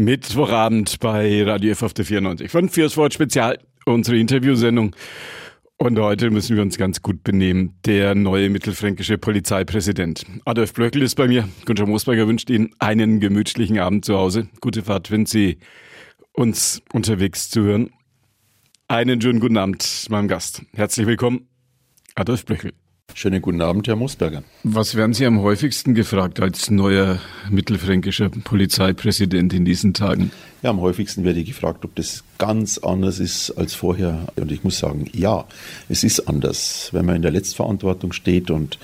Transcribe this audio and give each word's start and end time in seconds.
Mittwochabend 0.00 0.98
bei 1.00 1.42
Radio 1.42 1.72
F 1.72 1.82
auf 1.82 1.92
der 1.92 2.06
94 2.06 2.50
von 2.50 2.70
Fürs 2.70 2.96
Wort 2.96 3.12
Spezial, 3.12 3.58
unsere 3.84 4.16
Interviewsendung. 4.16 4.96
Und 5.76 5.98
heute 5.98 6.30
müssen 6.30 6.56
wir 6.56 6.62
uns 6.62 6.78
ganz 6.78 7.02
gut 7.02 7.22
benehmen. 7.22 7.74
Der 7.84 8.14
neue 8.14 8.48
mittelfränkische 8.48 9.18
Polizeipräsident 9.18 10.24
Adolf 10.46 10.72
Blöckel 10.72 11.02
ist 11.02 11.16
bei 11.16 11.28
mir. 11.28 11.46
Gunter 11.66 11.84
Moosberger 11.84 12.26
wünscht 12.26 12.48
Ihnen 12.48 12.70
einen 12.78 13.20
gemütlichen 13.20 13.78
Abend 13.78 14.06
zu 14.06 14.16
Hause. 14.16 14.48
Gute 14.62 14.82
Fahrt, 14.82 15.10
wenn 15.10 15.26
Sie 15.26 15.58
uns 16.32 16.80
unterwegs 16.94 17.50
zuhören. 17.50 17.90
Einen 18.88 19.20
schönen 19.20 19.38
guten 19.38 19.58
Abend 19.58 20.06
meinem 20.08 20.28
Gast. 20.28 20.62
Herzlich 20.72 21.06
willkommen, 21.06 21.46
Adolf 22.14 22.46
Blöckel. 22.46 22.72
Schönen 23.14 23.42
guten 23.42 23.60
Abend, 23.60 23.86
Herr 23.88 23.96
Moosberger. 23.96 24.42
Was 24.62 24.94
werden 24.94 25.14
Sie 25.14 25.26
am 25.26 25.40
häufigsten 25.40 25.94
gefragt 25.94 26.40
als 26.40 26.70
neuer 26.70 27.18
mittelfränkischer 27.50 28.30
Polizeipräsident 28.30 29.52
in 29.52 29.64
diesen 29.64 29.94
Tagen? 29.94 30.30
Ja, 30.62 30.70
am 30.70 30.80
häufigsten 30.80 31.24
werde 31.24 31.40
ich 31.40 31.46
gefragt, 31.46 31.84
ob 31.84 31.94
das 31.96 32.24
ganz 32.38 32.78
anders 32.78 33.18
ist 33.18 33.50
als 33.52 33.74
vorher. 33.74 34.26
Und 34.36 34.52
ich 34.52 34.64
muss 34.64 34.78
sagen, 34.78 35.06
ja, 35.12 35.44
es 35.88 36.04
ist 36.04 36.28
anders, 36.28 36.90
wenn 36.92 37.04
man 37.04 37.16
in 37.16 37.22
der 37.22 37.30
Letztverantwortung 37.30 38.12
steht 38.12 38.50
und 38.50 38.78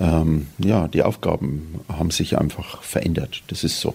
ähm, 0.00 0.46
ja, 0.58 0.88
die 0.88 1.02
Aufgaben 1.02 1.80
haben 1.88 2.10
sich 2.10 2.38
einfach 2.38 2.82
verändert. 2.82 3.42
Das 3.48 3.64
ist 3.64 3.80
so. 3.80 3.94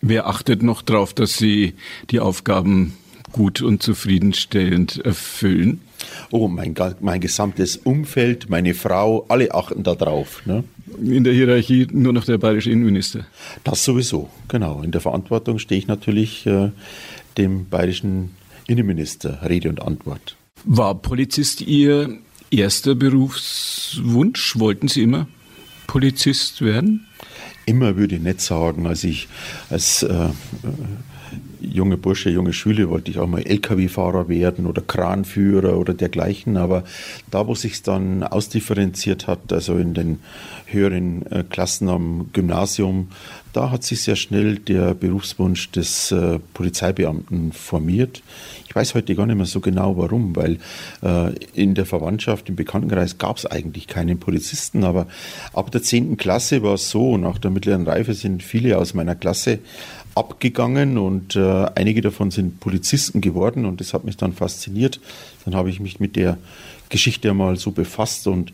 Wer 0.00 0.26
achtet 0.26 0.62
noch 0.62 0.82
darauf, 0.82 1.14
dass 1.14 1.36
Sie 1.36 1.74
die 2.10 2.20
Aufgaben 2.20 2.94
gut 3.36 3.60
und 3.60 3.82
zufriedenstellend 3.82 5.04
erfüllen? 5.04 5.82
Oh, 6.30 6.48
mein, 6.48 6.74
mein 7.00 7.20
gesamtes 7.20 7.76
Umfeld, 7.76 8.48
meine 8.48 8.74
Frau, 8.74 9.26
alle 9.28 9.54
achten 9.54 9.82
da 9.82 9.94
drauf. 9.94 10.42
Ne? 10.46 10.64
In 11.00 11.22
der 11.24 11.34
Hierarchie 11.34 11.86
nur 11.92 12.12
noch 12.12 12.24
der 12.24 12.38
bayerische 12.38 12.70
Innenminister. 12.70 13.26
Das 13.62 13.84
sowieso, 13.84 14.30
genau. 14.48 14.82
In 14.82 14.90
der 14.90 15.00
Verantwortung 15.02 15.58
stehe 15.58 15.78
ich 15.78 15.86
natürlich 15.86 16.46
äh, 16.46 16.70
dem 17.36 17.68
bayerischen 17.68 18.30
Innenminister 18.66 19.40
Rede 19.46 19.68
und 19.68 19.82
Antwort. 19.82 20.36
War 20.64 20.94
Polizist 20.94 21.60
Ihr 21.60 22.18
erster 22.50 22.94
Berufswunsch? 22.94 24.58
Wollten 24.58 24.88
Sie 24.88 25.02
immer 25.02 25.28
Polizist 25.86 26.62
werden? 26.62 27.06
Immer 27.66 27.96
würde 27.96 28.16
ich 28.16 28.22
nicht 28.22 28.40
sagen. 28.40 28.86
Als 28.86 29.04
ich 29.04 29.28
als 29.68 30.02
äh, 30.02 30.28
junge 31.70 31.96
Bursche, 31.96 32.30
junge 32.30 32.52
Schüler 32.52 32.88
wollte 32.88 33.10
ich 33.10 33.18
auch 33.18 33.26
mal 33.26 33.42
LKW-Fahrer 33.42 34.28
werden 34.28 34.66
oder 34.66 34.82
Kranführer 34.82 35.76
oder 35.76 35.94
dergleichen. 35.94 36.56
Aber 36.56 36.84
da, 37.30 37.46
wo 37.46 37.54
sich 37.54 37.82
dann 37.82 38.22
ausdifferenziert 38.22 39.26
hat, 39.26 39.52
also 39.52 39.76
in 39.76 39.94
den 39.94 40.20
höheren 40.66 41.26
äh, 41.30 41.44
Klassen 41.48 41.88
am 41.88 42.30
Gymnasium, 42.32 43.08
da 43.52 43.70
hat 43.70 43.84
sich 43.84 44.02
sehr 44.02 44.16
schnell 44.16 44.56
der 44.56 44.92
Berufswunsch 44.94 45.70
des 45.70 46.12
äh, 46.12 46.38
Polizeibeamten 46.52 47.52
formiert. 47.52 48.22
Ich 48.68 48.76
weiß 48.76 48.94
heute 48.94 49.14
gar 49.14 49.24
nicht 49.24 49.36
mehr 49.36 49.46
so 49.46 49.60
genau 49.60 49.96
warum, 49.96 50.36
weil 50.36 50.58
äh, 51.02 51.32
in 51.54 51.74
der 51.74 51.86
Verwandtschaft, 51.86 52.50
im 52.50 52.56
Bekanntenkreis 52.56 53.16
gab 53.16 53.38
es 53.38 53.46
eigentlich 53.46 53.86
keinen 53.86 54.18
Polizisten, 54.18 54.84
aber 54.84 55.06
ab 55.54 55.70
der 55.70 55.82
10. 55.82 56.18
Klasse 56.18 56.62
war 56.62 56.74
es 56.74 56.90
so, 56.90 57.16
nach 57.16 57.38
der 57.38 57.50
mittleren 57.50 57.86
Reife 57.86 58.12
sind 58.12 58.42
viele 58.42 58.76
aus 58.76 58.92
meiner 58.92 59.14
Klasse 59.14 59.60
abgegangen 60.16 60.96
und 60.96 61.36
äh, 61.36 61.66
einige 61.74 62.00
davon 62.00 62.30
sind 62.30 62.58
Polizisten 62.58 63.20
geworden 63.20 63.66
und 63.66 63.80
das 63.80 63.92
hat 63.92 64.04
mich 64.04 64.16
dann 64.16 64.32
fasziniert. 64.32 64.98
Dann 65.44 65.54
habe 65.54 65.68
ich 65.68 65.78
mich 65.78 66.00
mit 66.00 66.16
der 66.16 66.38
Geschichte 66.88 67.30
einmal 67.30 67.56
so 67.56 67.70
befasst 67.70 68.26
und 68.26 68.50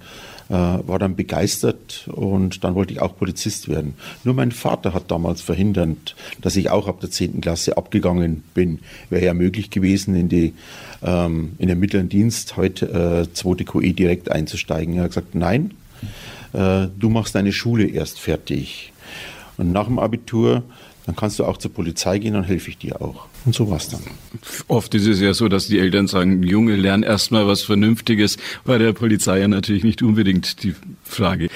äh, 0.49 0.55
war 0.55 0.99
dann 0.99 1.15
begeistert 1.15 2.09
und 2.13 2.65
dann 2.65 2.75
wollte 2.75 2.93
ich 2.93 3.01
auch 3.01 3.17
Polizist 3.17 3.69
werden. 3.69 3.95
Nur 4.25 4.35
mein 4.35 4.51
Vater 4.51 4.93
hat 4.93 5.11
damals 5.11 5.41
verhindert, 5.41 6.17
dass 6.41 6.57
ich 6.57 6.69
auch 6.69 6.89
ab 6.89 7.01
der 7.01 7.11
10. 7.11 7.41
Klasse 7.41 7.77
abgegangen 7.77 8.43
bin. 8.55 8.81
Wäre 9.09 9.25
ja 9.25 9.35
möglich 9.35 9.71
gewesen, 9.71 10.17
in, 10.17 10.29
die, 10.29 10.55
ähm, 11.03 11.53
in 11.59 11.69
den 11.69 11.79
mittleren 11.79 12.09
Dienst 12.09 12.57
heute 12.57 13.27
äh, 13.29 13.33
zweite 13.35 13.65
QE 13.65 13.93
direkt 13.93 14.33
einzusteigen. 14.33 14.97
Er 14.97 15.05
hat 15.05 15.11
gesagt, 15.11 15.37
nein, 15.37 15.75
äh, 16.55 16.89
du 16.99 17.09
machst 17.09 17.37
deine 17.37 17.53
Schule 17.53 17.87
erst 17.87 18.19
fertig. 18.19 18.93
Und 19.59 19.71
nach 19.71 19.87
dem 19.87 20.01
Abitur 20.01 20.65
dann 21.07 21.17
kannst 21.17 21.39
du 21.39 21.45
auch 21.45 21.57
zur 21.57 21.73
Polizei 21.73 22.19
gehen, 22.19 22.35
dann 22.35 22.45
helfe 22.45 22.71
ich 22.71 22.79
dir 22.79 23.01
auch. 23.03 23.27
Und 23.45 23.55
so 23.55 23.69
war's 23.71 23.89
dann. 23.89 24.03
Oft 24.69 24.95
ist 24.95 25.07
es 25.07 25.21
ja 25.21 25.35
so, 25.35 25.49
dass 25.49 25.67
die 25.67 25.79
Eltern 25.79 26.07
sagen, 26.07 26.43
Junge, 26.43 26.77
lern 26.77 27.03
erstmal 27.03 27.47
was 27.47 27.63
Vernünftiges. 27.63 28.37
Bei 28.65 28.79
der 28.79 28.93
Polizei 28.93 29.41
ja 29.41 29.49
natürlich 29.49 29.83
nicht 29.83 30.03
unbedingt 30.03 30.63
die 30.63 30.75
Frage. 31.05 31.49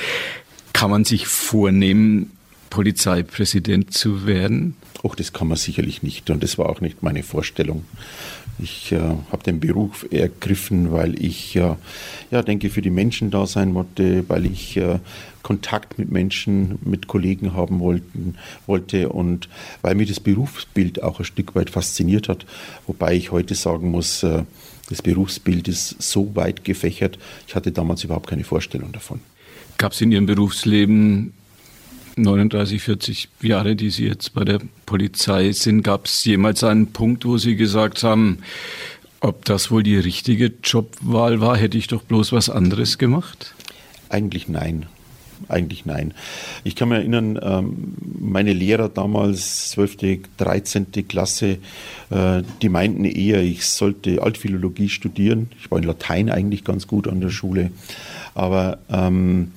Kann 0.72 0.90
man 0.90 1.04
sich 1.04 1.26
vornehmen, 1.26 2.32
Polizeipräsident 2.70 3.94
zu 3.94 4.26
werden? 4.26 4.76
Och, 5.02 5.14
das 5.14 5.32
kann 5.32 5.46
man 5.48 5.56
sicherlich 5.56 6.02
nicht. 6.02 6.28
Und 6.30 6.42
das 6.42 6.58
war 6.58 6.68
auch 6.68 6.80
nicht 6.80 7.02
meine 7.02 7.22
Vorstellung. 7.22 7.84
Ich 8.58 8.92
äh, 8.92 8.98
habe 8.98 9.42
den 9.44 9.60
Beruf 9.60 10.06
ergriffen, 10.10 10.92
weil 10.92 11.22
ich 11.22 11.56
äh, 11.56 11.76
ja, 12.30 12.42
denke, 12.42 12.70
für 12.70 12.80
die 12.80 12.90
Menschen 12.90 13.30
da 13.30 13.46
sein 13.46 13.74
wollte, 13.74 14.26
weil 14.28 14.46
ich 14.46 14.76
äh, 14.78 14.98
Kontakt 15.42 15.98
mit 15.98 16.10
Menschen, 16.10 16.78
mit 16.82 17.06
Kollegen 17.06 17.54
haben 17.54 17.80
wollten, 17.80 18.36
wollte 18.66 19.10
und 19.10 19.48
weil 19.82 19.94
mich 19.94 20.08
das 20.08 20.20
Berufsbild 20.20 21.02
auch 21.02 21.18
ein 21.18 21.24
Stück 21.24 21.54
weit 21.54 21.70
fasziniert 21.70 22.28
hat. 22.28 22.46
Wobei 22.86 23.14
ich 23.14 23.30
heute 23.30 23.54
sagen 23.54 23.90
muss, 23.90 24.22
äh, 24.22 24.44
das 24.88 25.02
Berufsbild 25.02 25.68
ist 25.68 26.00
so 26.00 26.34
weit 26.34 26.64
gefächert, 26.64 27.18
ich 27.46 27.54
hatte 27.54 27.72
damals 27.72 28.04
überhaupt 28.04 28.28
keine 28.28 28.44
Vorstellung 28.44 28.92
davon. 28.92 29.20
Gab 29.78 29.92
es 29.92 30.00
in 30.00 30.12
Ihrem 30.12 30.26
Berufsleben 30.26 31.34
39, 32.16 32.82
40 32.82 33.28
Jahre, 33.42 33.76
die 33.76 33.90
Sie 33.90 34.06
jetzt 34.06 34.32
bei 34.32 34.44
der 34.44 34.60
Polizei 34.86 35.52
sind, 35.52 35.82
gab 35.82 36.06
es 36.06 36.24
jemals 36.24 36.64
einen 36.64 36.92
Punkt, 36.92 37.26
wo 37.26 37.36
Sie 37.36 37.56
gesagt 37.56 38.02
haben, 38.02 38.38
ob 39.20 39.44
das 39.44 39.70
wohl 39.70 39.82
die 39.82 39.98
richtige 39.98 40.52
Jobwahl 40.62 41.40
war, 41.40 41.56
hätte 41.56 41.76
ich 41.76 41.88
doch 41.88 42.02
bloß 42.02 42.32
was 42.32 42.48
anderes 42.48 42.96
gemacht? 42.96 43.54
Eigentlich 44.08 44.48
nein. 44.48 44.86
Eigentlich 45.48 45.84
nein. 45.84 46.14
Ich 46.64 46.76
kann 46.76 46.88
mich 46.88 46.98
erinnern, 46.98 47.38
ähm, 47.42 47.94
meine 48.18 48.54
Lehrer 48.54 48.88
damals, 48.88 49.70
12., 49.70 50.20
13. 50.38 50.86
Klasse, 51.06 51.58
äh, 52.10 52.42
die 52.62 52.68
meinten 52.70 53.04
eher, 53.04 53.42
ich 53.42 53.66
sollte 53.66 54.22
Altphilologie 54.22 54.88
studieren. 54.88 55.50
Ich 55.60 55.70
war 55.70 55.78
in 55.78 55.84
Latein 55.84 56.30
eigentlich 56.30 56.64
ganz 56.64 56.86
gut 56.86 57.06
an 57.06 57.20
der 57.20 57.28
Schule. 57.30 57.70
Aber 58.34 58.78
ähm, 58.88 59.52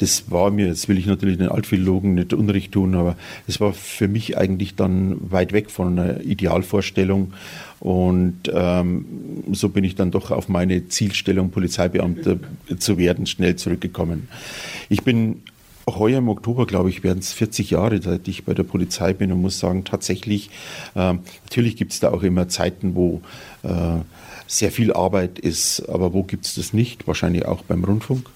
das 0.00 0.30
war 0.30 0.50
mir, 0.50 0.66
jetzt 0.66 0.88
will 0.88 0.96
ich 0.96 1.04
natürlich 1.04 1.36
den 1.36 1.50
Altphilologen 1.50 2.14
nicht 2.14 2.32
Unrecht 2.32 2.72
tun, 2.72 2.94
aber 2.94 3.16
das 3.46 3.60
war 3.60 3.74
für 3.74 4.08
mich 4.08 4.38
eigentlich 4.38 4.74
dann 4.74 5.30
weit 5.30 5.52
weg 5.52 5.70
von 5.70 5.98
einer 5.98 6.22
Idealvorstellung. 6.22 7.34
Und 7.80 8.50
ähm, 8.52 9.04
so 9.52 9.68
bin 9.68 9.84
ich 9.84 9.96
dann 9.96 10.10
doch 10.10 10.30
auf 10.30 10.48
meine 10.48 10.88
Zielstellung, 10.88 11.50
Polizeibeamter 11.50 12.38
zu 12.78 12.96
werden, 12.96 13.26
schnell 13.26 13.56
zurückgekommen. 13.56 14.28
Ich 14.88 15.02
bin 15.02 15.42
heuer 15.86 16.18
im 16.18 16.30
Oktober, 16.30 16.66
glaube 16.66 16.88
ich, 16.88 17.02
werden 17.02 17.18
es 17.18 17.32
40 17.34 17.70
Jahre, 17.70 18.00
seit 18.00 18.26
ich 18.26 18.44
bei 18.44 18.54
der 18.54 18.62
Polizei 18.62 19.12
bin 19.12 19.32
und 19.32 19.42
muss 19.42 19.58
sagen, 19.58 19.84
tatsächlich, 19.84 20.48
äh, 20.94 21.14
natürlich 21.44 21.76
gibt 21.76 21.92
es 21.92 22.00
da 22.00 22.10
auch 22.10 22.22
immer 22.22 22.48
Zeiten, 22.48 22.94
wo 22.94 23.20
äh, 23.64 23.98
sehr 24.46 24.72
viel 24.72 24.94
Arbeit 24.94 25.38
ist, 25.38 25.88
aber 25.90 26.14
wo 26.14 26.22
gibt 26.22 26.46
es 26.46 26.54
das 26.54 26.72
nicht? 26.72 27.06
Wahrscheinlich 27.06 27.44
auch 27.44 27.62
beim 27.62 27.84
Rundfunk. 27.84 28.30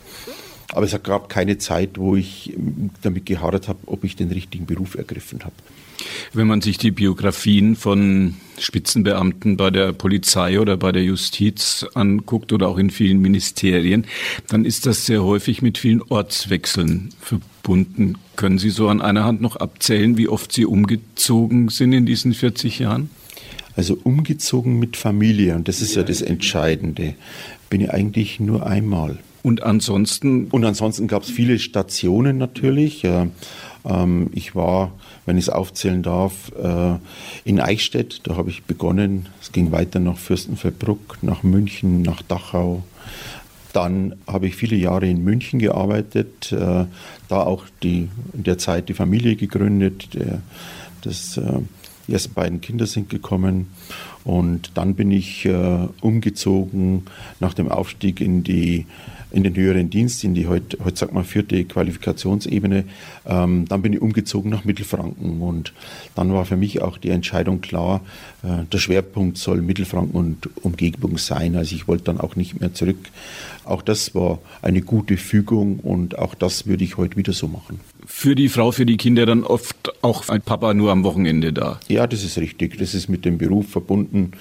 Aber 0.74 0.86
es 0.86 1.02
gab 1.02 1.28
keine 1.28 1.58
Zeit, 1.58 1.98
wo 1.98 2.16
ich 2.16 2.52
damit 3.02 3.26
gehadert 3.26 3.68
habe, 3.68 3.78
ob 3.86 4.02
ich 4.02 4.16
den 4.16 4.30
richtigen 4.30 4.66
Beruf 4.66 4.96
ergriffen 4.96 5.44
habe. 5.44 5.54
Wenn 6.32 6.48
man 6.48 6.60
sich 6.60 6.78
die 6.78 6.90
Biografien 6.90 7.76
von 7.76 8.34
Spitzenbeamten 8.58 9.56
bei 9.56 9.70
der 9.70 9.92
Polizei 9.92 10.58
oder 10.58 10.76
bei 10.76 10.90
der 10.90 11.04
Justiz 11.04 11.86
anguckt 11.94 12.52
oder 12.52 12.68
auch 12.68 12.78
in 12.78 12.90
vielen 12.90 13.20
Ministerien, 13.20 14.04
dann 14.48 14.64
ist 14.64 14.86
das 14.86 15.06
sehr 15.06 15.22
häufig 15.22 15.62
mit 15.62 15.78
vielen 15.78 16.02
Ortswechseln 16.02 17.10
verbunden. 17.20 18.16
Können 18.34 18.58
Sie 18.58 18.70
so 18.70 18.88
an 18.88 19.00
einer 19.00 19.24
Hand 19.24 19.40
noch 19.40 19.54
abzählen, 19.54 20.18
wie 20.18 20.28
oft 20.28 20.52
Sie 20.52 20.66
umgezogen 20.66 21.68
sind 21.68 21.92
in 21.92 22.04
diesen 22.04 22.34
40 22.34 22.80
Jahren? 22.80 23.10
Also 23.76 23.96
umgezogen 24.02 24.80
mit 24.80 24.96
Familie, 24.96 25.54
und 25.54 25.68
das 25.68 25.80
ist 25.80 25.94
ja 25.94 26.02
das 26.02 26.20
Entscheidende, 26.20 27.14
bin 27.70 27.80
ich 27.80 27.90
eigentlich 27.92 28.40
nur 28.40 28.66
einmal. 28.66 29.18
Und 29.44 29.62
ansonsten? 29.62 30.46
Und 30.46 30.64
ansonsten 30.64 31.06
gab 31.06 31.22
es 31.22 31.30
viele 31.30 31.58
Stationen 31.58 32.38
natürlich. 32.38 33.04
Ähm, 33.04 34.30
ich 34.32 34.54
war, 34.54 34.92
wenn 35.26 35.36
ich 35.36 35.44
es 35.44 35.48
aufzählen 35.50 36.02
darf, 36.02 36.50
äh, 36.52 36.94
in 37.44 37.60
Eichstätt. 37.60 38.22
Da 38.24 38.36
habe 38.36 38.48
ich 38.48 38.64
begonnen. 38.64 39.28
Es 39.42 39.52
ging 39.52 39.70
weiter 39.70 40.00
nach 40.00 40.16
Fürstenfeldbruck, 40.16 41.18
nach 41.20 41.42
München, 41.42 42.00
nach 42.00 42.22
Dachau. 42.22 42.84
Dann 43.74 44.14
habe 44.26 44.46
ich 44.46 44.56
viele 44.56 44.76
Jahre 44.76 45.06
in 45.06 45.22
München 45.22 45.58
gearbeitet, 45.58 46.50
äh, 46.50 46.86
da 47.28 47.42
auch 47.42 47.66
die, 47.82 48.08
in 48.32 48.44
der 48.44 48.56
Zeit 48.56 48.88
die 48.88 48.94
Familie 48.94 49.36
gegründet. 49.36 50.14
Der, 50.14 50.40
das, 51.02 51.36
äh, 51.36 51.60
die 52.08 52.14
ersten 52.14 52.32
beiden 52.32 52.62
Kinder 52.62 52.86
sind 52.86 53.10
gekommen. 53.10 53.66
Und 54.24 54.70
dann 54.74 54.94
bin 54.94 55.10
ich 55.10 55.46
umgezogen 56.00 57.02
nach 57.40 57.52
dem 57.52 57.70
Aufstieg 57.70 58.22
in 58.22 58.42
die 58.42 58.86
in 59.34 59.42
den 59.42 59.56
höheren 59.56 59.90
Dienst, 59.90 60.22
in 60.22 60.34
die 60.34 60.46
heute, 60.46 60.78
heute 60.84 60.96
sagt 60.96 61.12
man 61.12 61.24
vierte 61.24 61.64
Qualifikationsebene. 61.64 62.84
Ähm, 63.26 63.64
dann 63.68 63.82
bin 63.82 63.92
ich 63.92 64.00
umgezogen 64.00 64.48
nach 64.48 64.64
Mittelfranken 64.64 65.42
und 65.42 65.72
dann 66.14 66.32
war 66.32 66.44
für 66.44 66.56
mich 66.56 66.80
auch 66.82 66.98
die 66.98 67.10
Entscheidung 67.10 67.60
klar, 67.60 68.00
äh, 68.44 68.64
der 68.72 68.78
Schwerpunkt 68.78 69.36
soll 69.38 69.60
Mittelfranken 69.60 70.14
und 70.14 70.48
Umgebung 70.64 71.18
sein. 71.18 71.56
Also 71.56 71.74
ich 71.74 71.88
wollte 71.88 72.04
dann 72.04 72.20
auch 72.20 72.36
nicht 72.36 72.60
mehr 72.60 72.74
zurück. 72.74 73.10
Auch 73.64 73.82
das 73.82 74.14
war 74.14 74.38
eine 74.62 74.82
gute 74.82 75.16
Fügung 75.16 75.80
und 75.80 76.16
auch 76.16 76.36
das 76.36 76.66
würde 76.66 76.84
ich 76.84 76.96
heute 76.96 77.16
wieder 77.16 77.32
so 77.32 77.48
machen. 77.48 77.80
Für 78.06 78.34
die 78.34 78.48
Frau, 78.48 78.70
für 78.70 78.84
die 78.84 78.96
Kinder 78.96 79.24
dann 79.24 79.44
oft 79.44 79.92
auch 80.02 80.28
ein 80.28 80.42
Papa 80.42 80.74
nur 80.74 80.92
am 80.92 81.04
Wochenende 81.04 81.52
da. 81.52 81.80
Ja, 81.88 82.06
das 82.06 82.22
ist 82.22 82.36
richtig. 82.38 82.78
Das 82.78 82.94
ist 82.94 83.08
mit 83.08 83.24
dem 83.24 83.38
Beruf 83.38 83.68
verbunden. 83.70 84.32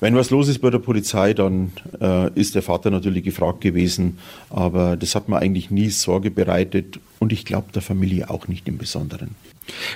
Wenn 0.00 0.14
was 0.14 0.30
los 0.30 0.48
ist 0.48 0.58
bei 0.58 0.70
der 0.70 0.78
Polizei, 0.78 1.32
dann 1.32 1.72
äh, 2.00 2.30
ist 2.38 2.54
der 2.54 2.62
Vater 2.62 2.90
natürlich 2.90 3.24
gefragt 3.24 3.62
gewesen. 3.62 4.18
Aber 4.50 4.96
das 4.96 5.14
hat 5.14 5.28
mir 5.28 5.38
eigentlich 5.38 5.70
nie 5.70 5.88
Sorge 5.88 6.30
bereitet 6.30 7.00
und 7.18 7.32
ich 7.32 7.44
glaube 7.44 7.68
der 7.74 7.82
Familie 7.82 8.28
auch 8.28 8.48
nicht 8.48 8.68
im 8.68 8.76
Besonderen. 8.76 9.30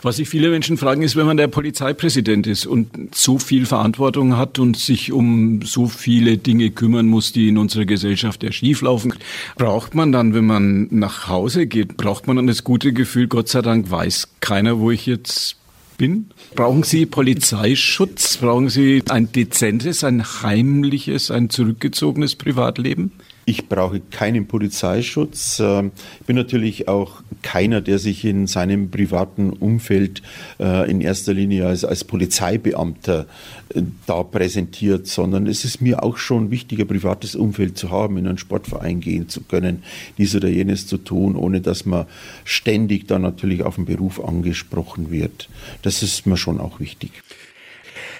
Was 0.02 0.16
sich 0.16 0.28
viele 0.28 0.50
Menschen 0.50 0.76
fragen, 0.76 1.02
ist, 1.02 1.16
wenn 1.16 1.26
man 1.26 1.36
der 1.36 1.48
Polizeipräsident 1.48 2.46
ist 2.46 2.66
und 2.66 3.14
so 3.14 3.38
viel 3.38 3.66
Verantwortung 3.66 4.36
hat 4.36 4.58
und 4.58 4.76
sich 4.76 5.12
um 5.12 5.62
so 5.62 5.86
viele 5.86 6.38
Dinge 6.38 6.70
kümmern 6.70 7.06
muss, 7.06 7.32
die 7.32 7.48
in 7.48 7.58
unserer 7.58 7.84
Gesellschaft 7.84 8.42
ja 8.42 8.52
schieflaufen, 8.52 9.14
braucht 9.56 9.94
man 9.94 10.12
dann, 10.12 10.34
wenn 10.34 10.46
man 10.46 10.88
nach 10.90 11.28
Hause 11.28 11.66
geht, 11.66 11.96
braucht 11.96 12.26
man 12.26 12.36
dann 12.36 12.46
das 12.46 12.64
gute 12.64 12.92
Gefühl, 12.92 13.28
Gott 13.28 13.48
sei 13.48 13.62
Dank 13.62 13.90
weiß 13.90 14.28
keiner, 14.40 14.78
wo 14.78 14.90
ich 14.90 15.06
jetzt 15.06 15.56
bin? 16.00 16.30
Brauchen 16.54 16.82
Sie 16.82 17.04
Polizeischutz? 17.04 18.38
Brauchen 18.38 18.70
Sie 18.70 19.02
ein 19.10 19.30
dezentes, 19.30 20.02
ein 20.02 20.24
heimliches, 20.24 21.30
ein 21.30 21.50
zurückgezogenes 21.50 22.36
Privatleben? 22.36 23.12
Ich 23.50 23.68
brauche 23.68 23.98
keinen 23.98 24.46
Polizeischutz. 24.46 25.58
Ähm, 25.58 25.90
ich 26.20 26.26
bin 26.26 26.36
natürlich 26.36 26.86
auch 26.86 27.24
keiner, 27.42 27.80
der 27.80 27.98
sich 27.98 28.24
in 28.24 28.46
seinem 28.46 28.92
privaten 28.92 29.50
Umfeld 29.50 30.22
äh, 30.60 30.88
in 30.88 31.00
erster 31.00 31.34
Linie 31.34 31.66
als, 31.66 31.84
als 31.84 32.04
Polizeibeamter 32.04 33.26
äh, 33.74 33.82
da 34.06 34.22
präsentiert, 34.22 35.08
sondern 35.08 35.48
es 35.48 35.64
ist 35.64 35.80
mir 35.80 36.04
auch 36.04 36.16
schon 36.16 36.52
wichtig, 36.52 36.78
ein 36.78 36.86
privates 36.86 37.34
Umfeld 37.34 37.76
zu 37.76 37.90
haben, 37.90 38.18
in 38.18 38.28
einen 38.28 38.38
Sportverein 38.38 39.00
gehen 39.00 39.28
zu 39.28 39.40
können, 39.40 39.82
dies 40.16 40.36
oder 40.36 40.48
jenes 40.48 40.86
zu 40.86 40.98
tun, 40.98 41.34
ohne 41.34 41.60
dass 41.60 41.84
man 41.84 42.06
ständig 42.44 43.08
dann 43.08 43.22
natürlich 43.22 43.64
auf 43.64 43.74
den 43.74 43.84
Beruf 43.86 44.24
angesprochen 44.24 45.10
wird. 45.10 45.48
Das 45.82 46.04
ist 46.04 46.24
mir 46.24 46.36
schon 46.36 46.60
auch 46.60 46.78
wichtig. 46.78 47.10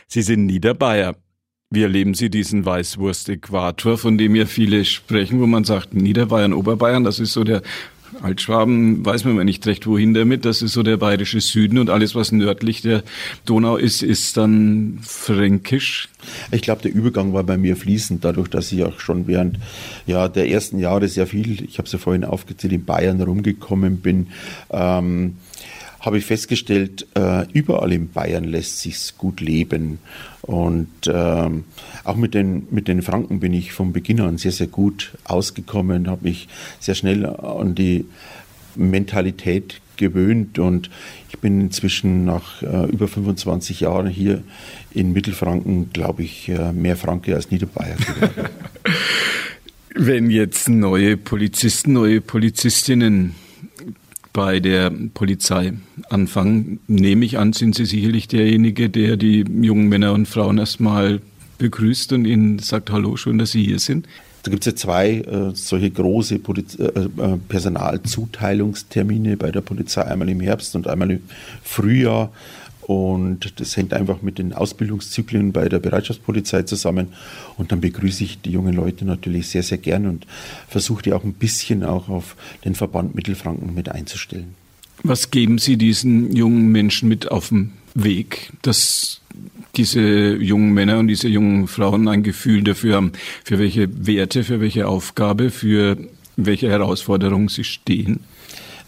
Sie 0.09 0.23
sind 0.23 0.47
Niederbayer. 0.47 1.15
Wie 1.73 1.85
erleben 1.85 2.15
Sie 2.15 2.31
diesen 2.31 2.67
Weißwurst-Äquator, 2.67 3.97
von 3.97 4.19
dem 4.19 4.35
ja 4.35 4.47
viele 4.47 4.85
sprechen, 4.85 5.41
wo 5.41 5.47
man 5.47 5.63
sagt, 5.63 5.95
Niederbayern, 5.95 6.53
Oberbayern, 6.53 7.05
das 7.05 7.21
ist 7.21 7.33
so 7.33 7.45
der 7.45 7.63
Altschwaben, 8.23 9.07
weiß 9.07 9.25
man 9.25 9.45
nicht 9.45 9.65
recht 9.69 9.87
wohin 9.87 10.13
damit, 10.13 10.45
das 10.45 10.63
ist 10.63 10.73
so 10.73 10.83
der 10.83 10.97
bayerische 10.97 11.41
Süden 11.41 11.79
und 11.79 11.89
alles, 11.89 12.17
was 12.17 12.33
nördlich 12.33 12.83
der 12.83 13.05
Donau 13.45 13.77
ist, 13.77 14.03
ist 14.03 14.37
dann 14.37 14.99
fränkisch. 15.01 16.09
Ich 16.51 16.63
glaube, 16.63 16.83
der 16.83 16.93
Übergang 16.93 17.35
war 17.35 17.45
bei 17.45 17.57
mir 17.57 17.77
fließend, 17.77 18.25
dadurch, 18.25 18.49
dass 18.49 18.73
ich 18.73 18.83
auch 18.83 18.99
schon 18.99 19.29
während 19.29 19.61
ja, 20.07 20.27
der 20.27 20.51
ersten 20.51 20.81
Jahre 20.81 21.07
sehr 21.07 21.29
viel, 21.29 21.63
ich 21.63 21.79
habe 21.79 21.87
es 21.87 21.93
ja 21.93 22.01
vorhin 22.01 22.25
aufgezählt, 22.25 22.73
in 22.73 22.85
Bayern 22.85 23.23
rumgekommen 23.23 23.99
bin. 23.99 24.27
Ähm, 24.73 25.37
habe 26.01 26.17
ich 26.17 26.25
festgestellt, 26.25 27.07
äh, 27.15 27.47
überall 27.53 27.93
in 27.93 28.09
Bayern 28.11 28.45
lässt 28.45 28.81
sich's 28.81 29.17
gut 29.19 29.41
leben. 29.41 29.99
Und 30.51 30.89
ähm, 31.07 31.63
auch 32.03 32.17
mit 32.17 32.35
den, 32.35 32.67
mit 32.73 32.89
den 32.89 33.03
Franken 33.03 33.39
bin 33.39 33.55
ich 33.55 33.73
von 33.73 33.93
Beginn 33.93 34.21
an 34.21 34.37
sehr, 34.37 34.51
sehr 34.51 34.67
gut 34.67 35.13
ausgekommen, 35.23 36.11
habe 36.11 36.25
mich 36.25 36.49
sehr 36.81 36.97
schnell 36.97 37.25
an 37.25 37.77
die 37.77 38.05
Mentalität 38.75 39.81
gewöhnt 39.97 40.59
und 40.59 40.91
ich 41.29 41.39
bin 41.39 41.61
inzwischen 41.61 42.25
nach 42.25 42.65
äh, 42.65 42.91
über 42.91 43.07
25 43.07 43.79
Jahren 43.79 44.09
hier 44.09 44.43
in 44.91 45.13
Mittelfranken, 45.13 45.93
glaube 45.93 46.25
ich, 46.25 46.49
äh, 46.49 46.73
mehr 46.73 46.97
Franke 46.97 47.37
als 47.37 47.53
Niederbayer 47.53 47.95
geworden. 47.95 48.49
Wenn 49.95 50.31
jetzt 50.31 50.69
neue 50.69 51.17
Polizisten, 51.17 51.93
neue 51.93 52.21
Polizistinnen 52.21 53.37
bei 54.33 54.61
der 54.61 54.91
Polizei 55.15 55.73
anfangen, 56.09 56.81
nehme 56.87 57.25
ich 57.25 57.39
an, 57.39 57.53
sind 57.53 57.75
Sie 57.75 57.85
sicherlich 57.85 58.29
derjenige, 58.29 58.89
der 58.89 59.17
die 59.17 59.45
jungen 59.61 59.89
Männer 59.89 60.13
und 60.13 60.27
Frauen 60.27 60.59
erstmal 60.59 61.21
begrüßt 61.59 62.13
und 62.13 62.25
ihnen 62.25 62.59
sagt, 62.59 62.91
hallo, 62.91 63.17
schön, 63.17 63.39
dass 63.39 63.53
Sie 63.53 63.65
hier 63.65 63.79
sind. 63.79 64.07
Da 64.43 64.51
gibt 64.51 64.67
es 64.67 64.73
ja 64.73 64.77
zwei 64.77 65.17
äh, 65.19 65.51
solche 65.55 65.91
große 65.91 66.39
Poliz 66.39 66.75
äh, 66.77 66.85
äh, 66.85 67.37
Personalzuteilungstermine 67.49 69.37
bei 69.37 69.51
der 69.51 69.61
Polizei, 69.61 70.03
einmal 70.03 70.31
im 70.31 70.41
Herbst 70.41 70.75
und 70.77 70.89
einmal 70.89 71.11
im 71.11 71.23
Frühjahr. 71.63 72.33
Und 72.91 73.61
das 73.61 73.77
hängt 73.77 73.93
einfach 73.95 74.21
mit 74.21 74.39
den 74.39 74.53
Ausbildungszyklen 74.53 75.53
bei 75.53 75.69
der 75.69 75.79
Bereitschaftspolizei 75.79 76.65
zusammen. 76.65 77.13
Und 77.57 77.71
dann 77.71 77.81
begrüße 77.81 78.25
ich 78.25 78.41
die 78.41 78.51
jungen 78.51 78.75
Leute 78.75 79.05
natürlich 79.05 79.47
sehr, 79.47 79.63
sehr 79.63 79.79
gern 79.79 80.09
und 80.09 80.27
versuche 80.67 81.05
die 81.05 81.13
auch 81.13 81.23
ein 81.23 81.35
bisschen 81.35 81.85
auch 81.85 82.09
auf 82.09 82.35
den 82.65 82.75
Verband 82.75 83.15
Mittelfranken 83.15 83.77
mit 83.77 83.91
einzustellen. 83.91 84.57
Was 85.05 85.31
geben 85.31 85.59
Sie 85.59 85.77
diesen 85.77 86.35
jungen 86.35 86.73
Menschen 86.73 87.09
mit 87.09 87.31
auf 87.31 87.51
dem 87.51 87.75
Weg, 87.95 88.51
dass 88.63 89.21
diese 89.77 90.35
jungen 90.35 90.73
Männer 90.73 90.99
und 90.99 91.07
diese 91.07 91.29
jungen 91.29 91.69
Frauen 91.69 92.09
ein 92.09 92.25
Gefühl 92.25 92.65
dafür 92.65 92.97
haben, 92.97 93.13
für 93.45 93.61
welche 93.61 93.89
Werte, 94.05 94.43
für 94.43 94.61
welche 94.61 94.89
Aufgabe, 94.89 95.51
für 95.51 95.97
welche 96.37 96.69
Herausforderungen 96.69 97.47
sie 97.47 97.63
stehen? 97.63 98.19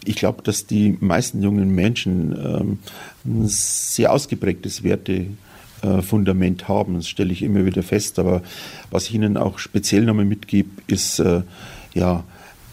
Ich 0.05 0.17
glaube, 0.17 0.43
dass 0.43 0.67
die 0.67 0.97
meisten 1.01 1.43
jungen 1.43 1.75
Menschen 1.75 2.33
ähm, 2.33 2.79
ein 3.25 3.47
sehr 3.47 4.13
ausgeprägtes 4.13 4.83
Wertefundament 4.83 6.69
haben. 6.69 6.95
Das 6.95 7.09
stelle 7.09 7.33
ich 7.33 7.43
immer 7.43 7.65
wieder 7.65 7.83
fest. 7.83 8.19
Aber 8.19 8.43
was 8.91 9.07
ich 9.09 9.15
Ihnen 9.15 9.37
auch 9.37 9.59
speziell 9.59 10.05
nochmal 10.05 10.25
mitgebe, 10.25 10.71
ist, 10.87 11.19
äh, 11.19 11.43
ja, 11.95 12.25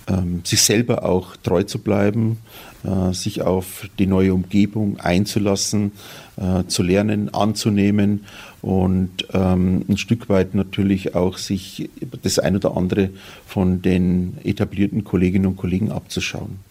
ähm, 0.07 0.41
sich 0.43 0.61
selber 0.61 1.05
auch 1.05 1.35
treu 1.35 1.63
zu 1.63 1.79
bleiben, 1.79 2.39
äh, 2.83 3.13
sich 3.13 3.41
auf 3.43 3.87
die 3.99 4.07
neue 4.07 4.33
Umgebung 4.33 4.99
einzulassen, 4.99 5.91
äh, 6.37 6.63
zu 6.67 6.81
lernen, 6.81 7.33
anzunehmen 7.33 8.25
und 8.61 9.27
ähm, 9.33 9.85
ein 9.87 9.97
Stück 9.97 10.29
weit 10.29 10.55
natürlich 10.55 11.15
auch 11.15 11.37
sich 11.37 11.89
das 12.23 12.39
ein 12.39 12.55
oder 12.55 12.75
andere 12.75 13.09
von 13.45 13.81
den 13.81 14.37
etablierten 14.43 15.03
Kolleginnen 15.03 15.45
und 15.45 15.57
Kollegen 15.57 15.91
abzuschauen. 15.91 16.68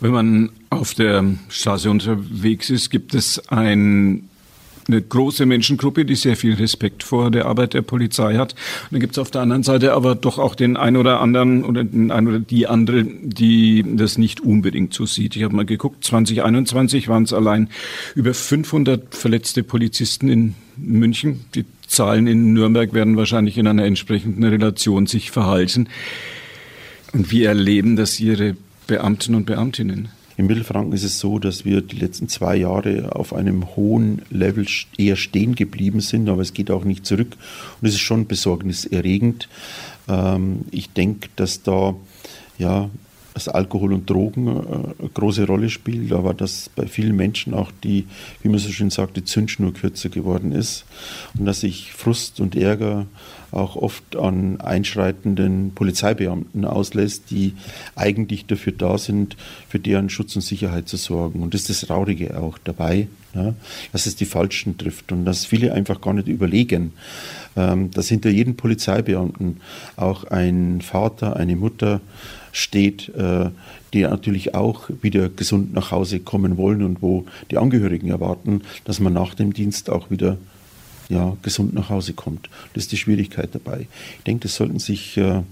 Wenn 0.00 0.12
man 0.12 0.50
auf 0.70 0.94
der 0.94 1.24
Straße 1.48 1.90
unterwegs 1.90 2.70
ist, 2.70 2.90
gibt 2.90 3.14
es 3.14 3.48
ein 3.48 4.28
eine 4.88 5.00
große 5.00 5.46
Menschengruppe, 5.46 6.04
die 6.04 6.14
sehr 6.14 6.36
viel 6.36 6.54
Respekt 6.54 7.02
vor 7.02 7.30
der 7.30 7.46
Arbeit 7.46 7.74
der 7.74 7.82
Polizei 7.82 8.36
hat. 8.36 8.52
Und 8.52 8.92
dann 8.92 9.00
gibt 9.00 9.12
es 9.12 9.18
auf 9.18 9.30
der 9.30 9.42
anderen 9.42 9.62
Seite 9.62 9.92
aber 9.92 10.14
doch 10.14 10.38
auch 10.38 10.54
den 10.54 10.76
ein 10.76 10.96
oder 10.96 11.20
anderen 11.20 11.64
oder 11.64 11.84
den 11.84 12.10
ein 12.10 12.26
oder 12.26 12.40
die 12.40 12.66
andere, 12.66 13.04
die 13.04 13.84
das 13.96 14.18
nicht 14.18 14.40
unbedingt 14.40 14.94
so 14.94 15.06
sieht. 15.06 15.36
Ich 15.36 15.44
habe 15.44 15.54
mal 15.54 15.64
geguckt, 15.64 16.04
2021 16.04 17.08
waren 17.08 17.22
es 17.24 17.32
allein 17.32 17.68
über 18.14 18.34
500 18.34 19.14
verletzte 19.14 19.62
Polizisten 19.62 20.28
in 20.28 20.54
München. 20.76 21.44
Die 21.54 21.64
Zahlen 21.86 22.26
in 22.26 22.52
Nürnberg 22.52 22.92
werden 22.92 23.16
wahrscheinlich 23.16 23.58
in 23.58 23.66
einer 23.66 23.84
entsprechenden 23.84 24.44
Relation 24.44 25.06
sich 25.06 25.30
verhalten. 25.30 25.88
Und 27.12 27.30
wie 27.30 27.44
erleben 27.44 27.96
das 27.96 28.18
Ihre 28.18 28.56
Beamten 28.86 29.34
und 29.34 29.46
Beamtinnen? 29.46 30.08
Im 30.36 30.46
Mittelfranken 30.46 30.92
ist 30.92 31.04
es 31.04 31.18
so, 31.18 31.38
dass 31.38 31.64
wir 31.64 31.82
die 31.82 31.96
letzten 31.96 32.28
zwei 32.28 32.56
Jahre 32.56 33.14
auf 33.14 33.34
einem 33.34 33.76
hohen 33.76 34.22
Level 34.30 34.66
eher 34.96 35.16
stehen 35.16 35.54
geblieben 35.54 36.00
sind, 36.00 36.28
aber 36.28 36.40
es 36.40 36.54
geht 36.54 36.70
auch 36.70 36.84
nicht 36.84 37.04
zurück. 37.04 37.36
Und 37.80 37.88
es 37.88 37.94
ist 37.94 38.00
schon 38.00 38.26
besorgniserregend. 38.26 39.48
Ähm, 40.08 40.64
ich 40.70 40.90
denke, 40.90 41.28
dass 41.36 41.62
da 41.62 41.94
ja, 42.58 42.88
dass 43.34 43.48
Alkohol 43.48 43.92
und 43.92 44.08
Drogen 44.08 44.46
äh, 44.46 44.50
eine 44.50 45.08
große 45.14 45.46
Rolle 45.46 45.70
spielt, 45.70 46.12
aber 46.12 46.34
dass 46.34 46.70
bei 46.74 46.86
vielen 46.86 47.16
Menschen 47.16 47.54
auch 47.54 47.70
die, 47.82 48.06
wie 48.42 48.48
man 48.48 48.58
so 48.58 48.70
schön 48.70 48.90
sagt, 48.90 49.16
die 49.16 49.24
Zündschnur 49.24 49.72
kürzer 49.72 50.08
geworden 50.08 50.52
ist 50.52 50.84
und 51.38 51.46
dass 51.46 51.60
sich 51.60 51.92
Frust 51.92 52.40
und 52.40 52.56
Ärger 52.56 53.06
auch 53.52 53.76
oft 53.76 54.16
an 54.16 54.60
einschreitenden 54.60 55.72
Polizeibeamten 55.74 56.64
auslässt, 56.64 57.30
die 57.30 57.52
eigentlich 57.94 58.46
dafür 58.46 58.72
da 58.72 58.96
sind, 58.96 59.36
für 59.68 59.78
deren 59.78 60.08
Schutz 60.08 60.34
und 60.34 60.42
Sicherheit 60.42 60.88
zu 60.88 60.96
sorgen. 60.96 61.42
Und 61.42 61.52
das 61.52 61.62
ist 61.62 61.82
das 61.82 61.88
Traurige 61.88 62.40
auch 62.40 62.56
dabei, 62.64 63.08
ja, 63.34 63.54
dass 63.92 64.06
es 64.06 64.16
die 64.16 64.24
Falschen 64.24 64.78
trifft 64.78 65.12
und 65.12 65.26
dass 65.26 65.44
viele 65.44 65.74
einfach 65.74 66.00
gar 66.00 66.14
nicht 66.14 66.28
überlegen, 66.28 66.92
ähm, 67.56 67.90
dass 67.90 68.08
hinter 68.08 68.30
jedem 68.30 68.56
Polizeibeamten 68.56 69.58
auch 69.96 70.24
ein 70.24 70.80
Vater, 70.80 71.36
eine 71.36 71.56
Mutter, 71.56 72.00
steht, 72.52 73.08
äh, 73.16 73.50
die 73.92 74.02
natürlich 74.02 74.54
auch 74.54 74.88
wieder 75.00 75.28
gesund 75.28 75.72
nach 75.72 75.90
Hause 75.90 76.20
kommen 76.20 76.56
wollen 76.56 76.82
und 76.82 77.02
wo 77.02 77.26
die 77.50 77.58
Angehörigen 77.58 78.08
erwarten, 78.08 78.62
dass 78.84 79.00
man 79.00 79.12
nach 79.12 79.34
dem 79.34 79.52
Dienst 79.52 79.90
auch 79.90 80.10
wieder 80.10 80.38
ja, 81.08 81.36
gesund 81.42 81.74
nach 81.74 81.88
Hause 81.88 82.12
kommt. 82.12 82.48
Das 82.74 82.84
ist 82.84 82.92
die 82.92 82.96
Schwierigkeit 82.96 83.50
dabei. 83.52 83.86
Ich 84.18 84.24
denke, 84.24 84.44
das 84.44 84.56
sollten 84.56 84.78
sich 84.78 85.16
äh, 85.16 85.42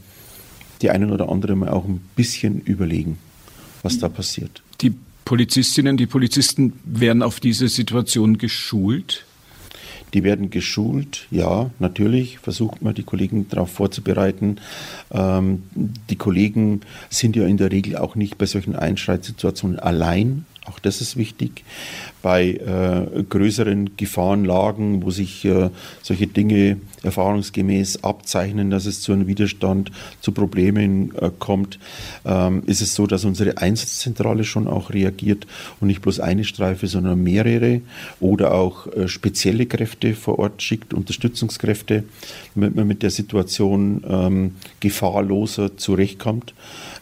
die 0.83 0.91
einen 0.91 1.11
oder 1.11 1.29
anderen 1.29 1.67
auch 1.69 1.85
ein 1.85 2.01
bisschen 2.17 2.61
überlegen, 2.61 3.19
was 3.83 3.99
da 3.99 4.09
passiert. 4.09 4.63
Die 4.81 4.95
Polizistinnen, 5.25 5.97
die 5.97 6.07
Polizisten 6.07 6.73
werden 6.85 7.23
auf 7.23 7.41
diese 7.41 7.69
Situation 7.69 8.39
geschult? 8.39 9.27
Die 10.15 10.25
werden 10.25 10.51
geschult, 10.51 11.27
ja, 11.31 11.71
natürlich 11.79 12.39
versucht 12.39 12.83
man 12.83 12.95
die 12.95 13.03
Kollegen 13.03 13.49
darauf 13.49 13.71
vorzubereiten. 13.71 14.57
Ähm, 15.13 15.63
die 15.75 16.17
Kollegen 16.17 16.81
sind 17.09 17.37
ja 17.37 17.47
in 17.47 17.57
der 17.57 17.71
Regel 17.71 17.97
auch 17.97 18.17
nicht 18.17 18.39
bei 18.39 18.47
solchen 18.47 18.75
Einschreitsituationen 18.77 19.79
allein. 19.79 20.45
Auch 20.67 20.79
das 20.79 21.01
ist 21.01 21.17
wichtig. 21.17 21.65
Bei 22.23 22.51
äh, 22.51 23.23
größeren 23.23 23.97
Gefahrenlagen, 23.97 25.03
wo 25.03 25.11
sich 25.11 25.45
äh, 25.45 25.71
solche 26.03 26.27
Dinge 26.27 26.79
erfahrungsgemäß 27.03 28.05
abzeichnen, 28.05 28.71
dass 28.71 28.87
es 28.87 29.01
zu 29.01 29.13
einem 29.13 29.27
Widerstand, 29.27 29.91
zu 30.21 30.33
Problemen 30.33 31.15
äh, 31.17 31.31
kommt, 31.39 31.79
ähm, 32.25 32.63
ist 32.67 32.81
es 32.81 32.95
so, 32.95 33.07
dass 33.07 33.25
unsere 33.25 33.59
Einsatzzentrale 33.59 34.45
schon 34.45 34.67
auch 34.67 34.91
reagiert 34.91 35.47
und 35.81 35.89
nicht 35.89 36.03
bloß 36.03 36.21
eine 36.21 36.45
Streife, 36.45 36.87
sondern 36.87 37.23
mehrere 37.23 37.81
oder 38.21 38.55
auch 38.55 38.87
äh, 38.89 39.09
spezielle 39.09 39.67
Kräfte 39.67 40.15
vor 40.15 40.39
Ort 40.39 40.63
schickt, 40.63 40.93
Unterstützungskräfte, 40.95 42.05
damit 42.55 42.75
man 42.77 42.87
mit 42.87 43.03
der 43.03 43.11
Situation 43.11 44.05
ähm, 44.09 44.55
gefahrloser 44.81 45.77
zurechtkommt. 45.77 46.55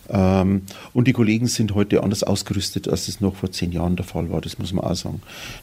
Ähm, 0.08 0.62
und 0.94 1.08
die 1.08 1.12
Kollegen 1.12 1.46
sind 1.46 1.74
heute 1.74 2.02
anders 2.02 2.22
ausgerüstet, 2.22 2.88
als 2.88 3.08
es 3.08 3.20
noch 3.20 3.36
vor 3.36 3.50
zehn 3.50 3.72
Jahren 3.72 3.96
der 3.96 4.04
Fall 4.06 4.30
war. 4.30 4.40
Das 4.40 4.58
muss 4.58 4.72
man 4.72 4.84
auch 4.84 4.94
sagen. 4.94 5.07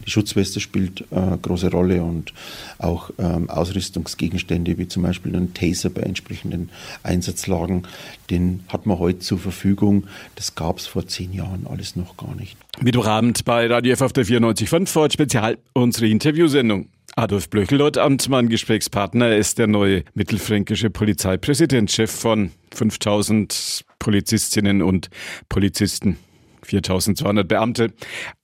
Die 0.05 0.09
Schutzweste 0.09 0.59
spielt 0.59 1.01
äh, 1.11 1.37
große 1.41 1.71
Rolle 1.71 2.03
und 2.03 2.33
auch 2.77 3.11
ähm, 3.17 3.49
Ausrüstungsgegenstände 3.49 4.77
wie 4.77 4.87
zum 4.87 5.03
Beispiel 5.03 5.35
ein 5.35 5.53
Taser 5.53 5.89
bei 5.89 6.01
entsprechenden 6.01 6.69
Einsatzlagen, 7.03 7.83
den 8.29 8.63
hat 8.67 8.85
man 8.85 8.99
heute 8.99 9.19
zur 9.19 9.39
Verfügung. 9.39 10.07
Das 10.35 10.55
gab 10.55 10.79
es 10.79 10.87
vor 10.87 11.07
zehn 11.07 11.33
Jahren 11.33 11.67
alles 11.67 11.95
noch 11.95 12.17
gar 12.17 12.35
nicht. 12.35 12.57
Mittwochabend 12.81 13.45
bei 13.45 13.67
Radio 13.67 13.93
F 13.93 14.01
auf 14.01 14.13
der 14.13 14.25
94.5 14.25 14.87
Ford 14.87 15.13
Spezial 15.13 15.57
unsere 15.73 16.07
Interviewsendung. 16.07 16.87
Adolf 17.17 17.49
Blöchel, 17.49 17.77
dort 17.77 17.97
Amtsmann, 17.97 18.49
Gesprächspartner, 18.49 19.37
ist 19.37 19.57
der 19.57 19.67
neue 19.67 20.03
mittelfränkische 20.15 20.89
Polizeipräsident, 20.89 21.89
Chef 21.89 22.11
von 22.11 22.51
5000 22.73 23.85
Polizistinnen 23.99 24.81
und 24.81 25.09
Polizisten. 25.47 26.17
4200 26.65 27.47
Beamte, 27.47 27.93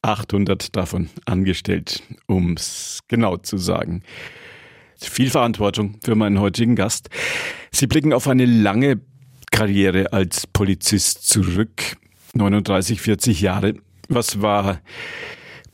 800 0.01 0.75
davon 0.75 1.09
angestellt, 1.25 2.03
ums 2.29 2.99
genau 3.07 3.37
zu 3.37 3.57
sagen. 3.57 4.03
Viel 4.97 5.29
Verantwortung 5.29 5.97
für 6.03 6.15
meinen 6.15 6.39
heutigen 6.39 6.75
Gast. 6.75 7.09
Sie 7.71 7.87
blicken 7.87 8.13
auf 8.13 8.27
eine 8.27 8.45
lange 8.45 9.01
Karriere 9.51 10.13
als 10.13 10.47
Polizist 10.47 11.27
zurück. 11.27 11.97
39, 12.33 13.01
40 13.01 13.41
Jahre. 13.41 13.73
Was 14.07 14.41
war 14.41 14.81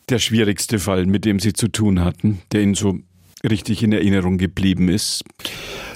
der 0.10 0.20
schwierigste 0.20 0.80
Fall, 0.80 1.06
mit 1.06 1.26
dem 1.26 1.40
Sie 1.40 1.54
zu 1.54 1.68
tun 1.68 2.04
hatten, 2.04 2.42
der 2.52 2.62
Ihnen 2.62 2.76
so 2.76 3.00
richtig 3.48 3.84
in 3.84 3.92
Erinnerung 3.92 4.38
geblieben 4.38 4.90
ist? 4.90 5.24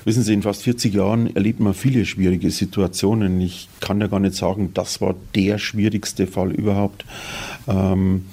Wissen 0.03 0.23
Sie, 0.23 0.33
in 0.33 0.41
fast 0.41 0.63
40 0.63 0.93
Jahren 0.93 1.35
erlebt 1.35 1.59
man 1.59 1.73
viele 1.73 2.05
schwierige 2.05 2.49
Situationen. 2.49 3.39
Ich 3.39 3.69
kann 3.79 4.01
ja 4.01 4.07
gar 4.07 4.19
nicht 4.19 4.35
sagen, 4.35 4.71
das 4.73 5.01
war 5.01 5.15
der 5.35 5.57
schwierigste 5.57 6.27
Fall 6.27 6.51
überhaupt. 6.51 7.05
Ähm, 7.67 8.25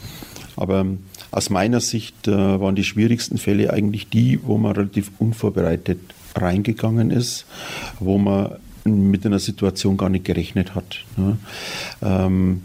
aber 0.56 0.87
aus 1.30 1.50
meiner 1.50 1.80
Sicht 1.80 2.26
äh, 2.26 2.32
waren 2.32 2.75
die 2.75 2.84
schwierigsten 2.84 3.38
Fälle 3.38 3.72
eigentlich 3.72 4.08
die, 4.08 4.40
wo 4.42 4.56
man 4.56 4.72
relativ 4.72 5.10
unvorbereitet 5.18 6.00
reingegangen 6.34 7.10
ist, 7.10 7.46
wo 8.00 8.18
man 8.18 8.56
mit 8.84 9.26
einer 9.26 9.38
Situation 9.38 9.96
gar 9.96 10.08
nicht 10.08 10.25
gerechnet 10.25 10.75
hat. 10.75 11.04
Ne? 11.16 11.38
Ähm, 12.02 12.62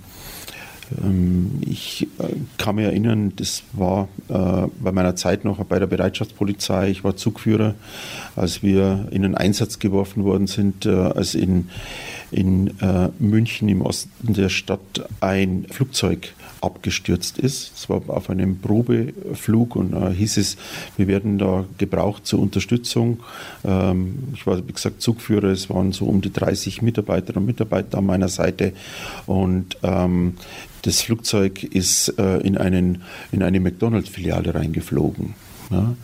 ich 1.62 2.08
äh, 2.20 2.28
kann 2.58 2.76
mich 2.76 2.86
erinnern, 2.86 3.34
das 3.36 3.64
war 3.74 4.08
äh, 4.30 4.68
bei 4.82 4.92
meiner 4.92 5.16
Zeit 5.16 5.46
noch 5.46 5.64
bei 5.64 5.80
der 5.80 5.88
Bereitschaftspolizei. 5.88 6.90
Ich 6.90 7.04
war 7.04 7.16
Zugführer, 7.16 7.76
als 8.36 8.64
wir 8.64 9.08
in 9.12 9.26
einen 9.26 9.36
Einsatz 9.36 9.80
geworfen 9.80 10.24
worden 10.24 10.48
sind, 10.48 10.86
äh, 10.86 10.92
als 10.92 11.36
in, 11.36 11.70
in 12.32 12.72
München 13.20 13.70
im 13.70 13.82
Osten 13.82 14.34
der 14.34 14.50
Stadt 14.50 15.08
ein 15.22 15.68
Flugzeug 15.70 16.34
abgestürzt 16.64 17.38
ist. 17.38 17.74
Es 17.76 17.90
war 17.90 18.02
auf 18.08 18.30
einem 18.30 18.60
Probeflug 18.60 19.76
und 19.76 19.92
da 19.92 20.10
hieß 20.10 20.38
es, 20.38 20.58
wir 20.96 21.08
werden 21.08 21.38
da 21.38 21.66
gebraucht 21.78 22.26
zur 22.26 22.40
Unterstützung. 22.40 23.20
Ähm, 23.66 24.30
ich 24.34 24.48
war, 24.48 24.66
wie 24.66 24.72
gesagt, 24.72 25.02
Zugführer. 25.02 25.50
Es 25.50 25.70
waren 25.70 25.92
so 25.92 26.06
um 26.06 26.22
die 26.22 26.32
30 26.32 26.82
Mitarbeiterinnen 26.82 27.44
und 27.44 27.48
Mitarbeiter 27.48 27.98
an 27.98 28.06
meiner 28.06 28.30
Seite 28.30 28.74
und 29.26 29.78
ähm, 29.84 30.36
das 30.84 31.02
Flugzeug 31.02 31.64
ist 31.64 32.10
äh, 32.20 32.38
in, 32.40 32.58
einen, 32.58 33.04
in 33.32 33.42
eine 33.42 33.60
McDonalds-Filiale 33.60 34.54
reingeflogen. 34.54 35.36
Ja. 35.72 35.96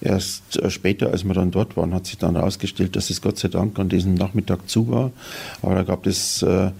Erst 0.00 0.56
äh, 0.56 0.70
später, 0.70 1.10
als 1.10 1.24
wir 1.24 1.34
dann 1.34 1.52
dort 1.52 1.76
waren, 1.76 1.94
hat 1.94 2.06
sich 2.06 2.18
dann 2.18 2.34
herausgestellt, 2.34 2.96
dass 2.96 3.10
es 3.10 3.20
Gott 3.20 3.38
sei 3.38 3.48
Dank 3.48 3.78
an 3.78 3.88
diesem 3.88 4.14
Nachmittag 4.14 4.68
zu 4.68 4.88
war. 4.88 5.12
Aber 5.60 5.76
da 5.76 5.82
gab 5.84 6.06
es 6.06 6.42
äh, 6.42 6.70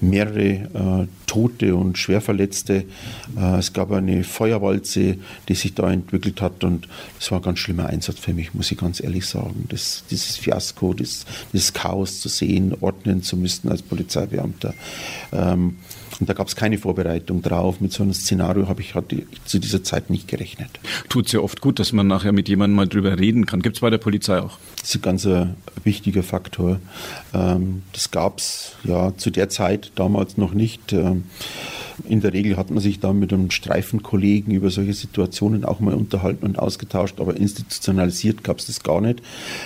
mehrere 0.00 0.48
äh, 0.48 1.06
Tote 1.26 1.74
und 1.74 1.98
Schwerverletzte. 1.98 2.84
Äh, 3.36 3.58
es 3.58 3.72
gab 3.72 3.92
eine 3.92 4.24
Feuerwalze, 4.24 5.16
die 5.48 5.54
sich 5.54 5.74
da 5.74 5.90
entwickelt 5.90 6.40
hat 6.40 6.64
und 6.64 6.88
das 7.18 7.30
war 7.30 7.40
ein 7.40 7.42
ganz 7.42 7.58
schlimmer 7.58 7.86
Einsatz 7.86 8.18
für 8.18 8.32
mich, 8.32 8.54
muss 8.54 8.70
ich 8.70 8.78
ganz 8.78 9.02
ehrlich 9.02 9.26
sagen. 9.26 9.66
Das, 9.68 10.04
dieses 10.10 10.36
Fiasko, 10.36 10.94
das, 10.94 11.26
dieses 11.52 11.74
Chaos 11.74 12.20
zu 12.20 12.28
sehen, 12.28 12.74
ordnen 12.80 13.22
zu 13.22 13.36
müssen 13.36 13.68
als 13.68 13.82
Polizeibeamter. 13.82 14.74
Ähm, 15.32 15.76
und 16.20 16.28
da 16.28 16.34
gab 16.34 16.46
es 16.48 16.54
keine 16.54 16.78
Vorbereitung 16.78 17.42
drauf. 17.42 17.80
Mit 17.80 17.92
so 17.92 18.02
einem 18.02 18.12
Szenario 18.12 18.68
habe 18.68 18.82
ich 18.82 18.94
hatte 18.94 19.22
zu 19.46 19.58
dieser 19.58 19.82
Zeit 19.82 20.10
nicht 20.10 20.28
gerechnet. 20.28 20.70
Tut 21.08 21.26
es 21.26 21.32
ja 21.32 21.40
oft 21.40 21.60
gut, 21.60 21.78
dass 21.78 21.92
man 21.92 22.06
nachher 22.06 22.32
mit 22.32 22.48
jemandem 22.48 22.76
mal 22.76 22.86
drüber 22.86 23.18
reden 23.18 23.46
kann. 23.46 23.62
Gibt 23.62 23.76
es 23.76 23.80
bei 23.80 23.90
der 23.90 23.98
Polizei 23.98 24.38
auch? 24.38 24.58
Das 24.78 24.90
ist 24.90 24.96
ein 24.96 25.02
ganz 25.02 25.24
äh, 25.24 25.46
wichtiger 25.82 26.22
Faktor. 26.22 26.80
Ähm, 27.32 27.82
das 27.92 28.10
gab 28.10 28.38
es 28.38 28.72
ja 28.84 29.16
zu 29.16 29.30
der 29.30 29.48
Zeit 29.48 29.92
damals 29.94 30.36
noch 30.36 30.52
nicht. 30.52 30.94
In 32.08 32.20
der 32.20 32.32
Regel 32.32 32.56
hat 32.56 32.70
man 32.70 32.80
sich 32.80 33.00
da 33.00 33.12
mit 33.12 33.32
einem 33.32 33.50
Streifenkollegen 33.50 34.54
über 34.54 34.70
solche 34.70 34.94
Situationen 34.94 35.64
auch 35.64 35.80
mal 35.80 35.94
unterhalten 35.94 36.44
und 36.46 36.58
ausgetauscht, 36.58 37.20
aber 37.20 37.36
institutionalisiert 37.36 38.44
gab 38.44 38.58
es 38.58 38.66
das 38.66 38.82
gar 38.82 39.00
nicht. 39.00 39.22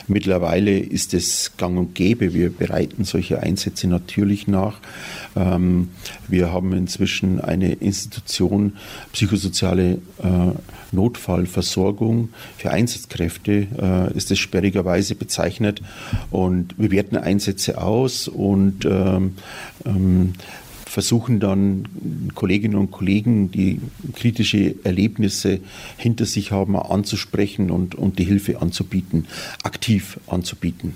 Mittlerweile 0.09 0.79
ist 0.79 1.15
es 1.15 1.53
gang 1.57 1.79
und 1.79 1.95
gäbe. 1.95 2.35
Wir 2.35 2.51
bereiten 2.51 3.05
solche 3.05 3.41
Einsätze 3.41 3.87
natürlich 3.89 4.49
nach. 4.49 4.79
Ähm, 5.37 5.89
wir 6.29 6.53
haben 6.53 6.73
inzwischen 6.73 7.41
eine 7.41 7.73
Institution 7.73 8.75
psychosoziale 9.13 9.99
äh, 10.23 10.53
Notfallversorgung 10.93 12.31
für 12.57 12.71
Einsatzkräfte, 12.71 13.67
äh, 13.81 14.17
ist 14.17 14.31
es 14.31 14.39
sperrigerweise 14.39 15.15
bezeichnet. 15.15 15.83
Und 16.31 16.75
wir 16.79 16.91
werten 16.91 17.17
Einsätze 17.17 17.81
aus 17.81 18.29
und 18.29 18.85
ähm, 18.85 19.35
ähm, 19.85 20.35
versuchen 20.95 21.41
dann 21.41 21.89
Kolleginnen 22.37 22.77
und 22.77 22.93
Kollegen, 22.93 23.51
die 23.51 23.81
kritische 24.15 24.77
Erlebnisse 24.85 25.59
hinter 25.97 26.25
sich 26.25 26.53
haben, 26.53 26.77
anzusprechen 26.77 27.73
und, 27.73 27.97
und 27.97 28.21
die 28.21 28.25
Hilfe 28.25 28.63
anzubieten, 28.63 29.27
aktiv 29.65 30.21
anzubieten. 30.29 30.95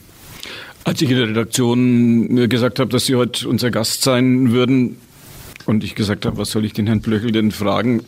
Als 0.84 1.02
ich 1.02 1.10
in 1.10 1.16
der 1.16 1.28
Redaktion 1.28 2.48
gesagt 2.48 2.78
habe, 2.78 2.92
dass 2.92 3.06
Sie 3.06 3.16
heute 3.16 3.48
unser 3.48 3.72
Gast 3.72 4.02
sein 4.02 4.52
würden 4.52 4.98
und 5.66 5.82
ich 5.82 5.96
gesagt 5.96 6.26
habe, 6.26 6.38
was 6.38 6.52
soll 6.52 6.64
ich 6.64 6.72
den 6.72 6.86
Herrn 6.86 7.00
Blöchel 7.00 7.32
denn 7.32 7.50
fragen, 7.50 8.04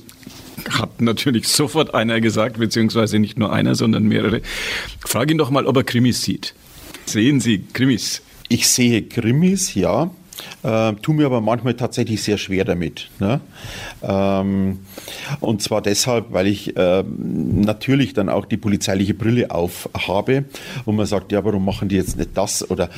hat 0.70 1.00
natürlich 1.00 1.49
sofort 1.49 1.92
einer 1.92 2.20
gesagt, 2.20 2.59
beziehungsweise 2.59 3.18
nicht 3.18 3.37
nur 3.37 3.52
einer, 3.52 3.75
sondern 3.75 4.04
mehrere. 4.04 4.42
Frage 5.00 5.32
ihn 5.32 5.38
doch 5.38 5.50
mal, 5.50 5.66
ob 5.66 5.76
er 5.76 5.82
Krimis 5.82 6.23
sieht. 6.23 6.54
Sehen 7.06 7.40
Sie 7.40 7.64
Krimis? 7.73 8.23
Ich 8.49 8.68
sehe 8.68 9.02
Krimis, 9.02 9.75
ja. 9.75 10.12
Äh, 10.62 10.92
tue 10.94 11.14
mir 11.14 11.26
aber 11.26 11.40
manchmal 11.40 11.75
tatsächlich 11.75 12.23
sehr 12.23 12.38
schwer 12.38 12.64
damit. 12.64 13.09
Ne? 13.18 13.40
Ähm, 14.02 14.80
und 15.40 15.62
zwar 15.62 15.82
deshalb, 15.82 16.32
weil 16.32 16.47
ich 16.47 16.76
äh, 16.76 17.04
natürlich 17.04 18.14
dann 18.14 18.28
auch 18.28 18.44
die 18.44 18.56
polizeiliche 18.56 19.14
Brille 19.14 19.50
auf 19.50 19.88
habe 20.06 20.44
und 20.85 20.97
man 20.97 21.06
sagt, 21.06 21.32
ja, 21.32 21.44
warum 21.44 21.64
machen 21.64 21.88
die 21.88 21.97
jetzt 21.97 22.16
nicht 22.16 22.30
das? 22.35 22.68
Oder 22.70 22.90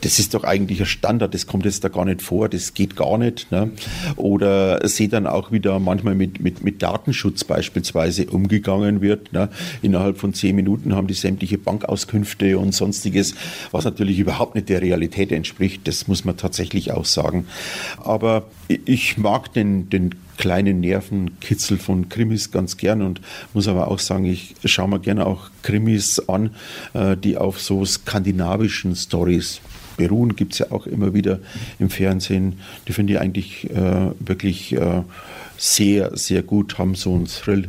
das 0.00 0.18
ist 0.18 0.34
doch 0.34 0.44
eigentlich 0.44 0.80
ein 0.80 0.86
Standard, 0.86 1.34
das 1.34 1.46
kommt 1.46 1.64
jetzt 1.64 1.84
da 1.84 1.88
gar 1.88 2.04
nicht 2.04 2.22
vor, 2.22 2.48
das 2.48 2.74
geht 2.74 2.96
gar 2.96 3.18
nicht. 3.18 3.50
Ne? 3.50 3.70
Oder 4.16 4.86
sehe 4.88 5.08
dann 5.08 5.26
auch 5.26 5.52
wieder 5.52 5.78
manchmal 5.78 6.14
mit, 6.14 6.40
mit, 6.40 6.64
mit 6.64 6.82
Datenschutz 6.82 7.44
beispielsweise 7.44 8.26
umgegangen 8.26 9.00
wird. 9.00 9.32
Ne? 9.32 9.48
Innerhalb 9.82 10.18
von 10.18 10.34
zehn 10.34 10.56
Minuten 10.56 10.94
haben 10.94 11.06
die 11.06 11.14
sämtliche 11.14 11.58
Bankauskünfte 11.58 12.58
und 12.58 12.74
sonstiges, 12.74 13.34
was 13.70 13.84
natürlich 13.84 14.18
überhaupt 14.18 14.54
nicht 14.54 14.68
der 14.68 14.82
Realität 14.82 15.32
entspricht. 15.32 15.86
Das 15.86 16.08
muss 16.08 16.24
man 16.24 16.36
tatsächlich 16.36 16.92
auch 16.92 17.04
sagen. 17.04 17.46
Aber 17.98 18.44
ich 18.68 19.18
mag 19.18 19.52
den, 19.52 19.90
den 19.90 20.14
kleinen 20.40 20.80
Nervenkitzel 20.80 21.76
von 21.76 22.08
Krimis 22.08 22.50
ganz 22.50 22.78
gern 22.78 23.02
und 23.02 23.20
muss 23.52 23.68
aber 23.68 23.88
auch 23.88 23.98
sagen, 23.98 24.24
ich 24.24 24.54
schaue 24.64 24.88
mir 24.88 24.98
gerne 24.98 25.26
auch 25.26 25.50
Krimis 25.62 26.18
an, 26.28 26.54
äh, 26.94 27.14
die 27.14 27.36
auf 27.36 27.60
so 27.60 27.84
skandinavischen 27.84 28.96
Stories 28.96 29.60
beruhen, 30.00 30.34
gibt 30.36 30.54
es 30.54 30.60
ja 30.60 30.66
auch 30.70 30.86
immer 30.86 31.12
wieder 31.12 31.40
im 31.78 31.90
Fernsehen. 31.90 32.54
Die 32.88 32.92
finde 32.92 33.12
ich 33.12 33.20
eigentlich 33.20 33.70
äh, 33.70 34.10
wirklich 34.18 34.72
äh, 34.72 35.02
sehr, 35.56 36.16
sehr 36.16 36.42
gut, 36.42 36.78
haben 36.78 36.94
so 36.94 37.14
einen 37.14 37.26
Thrill. 37.26 37.68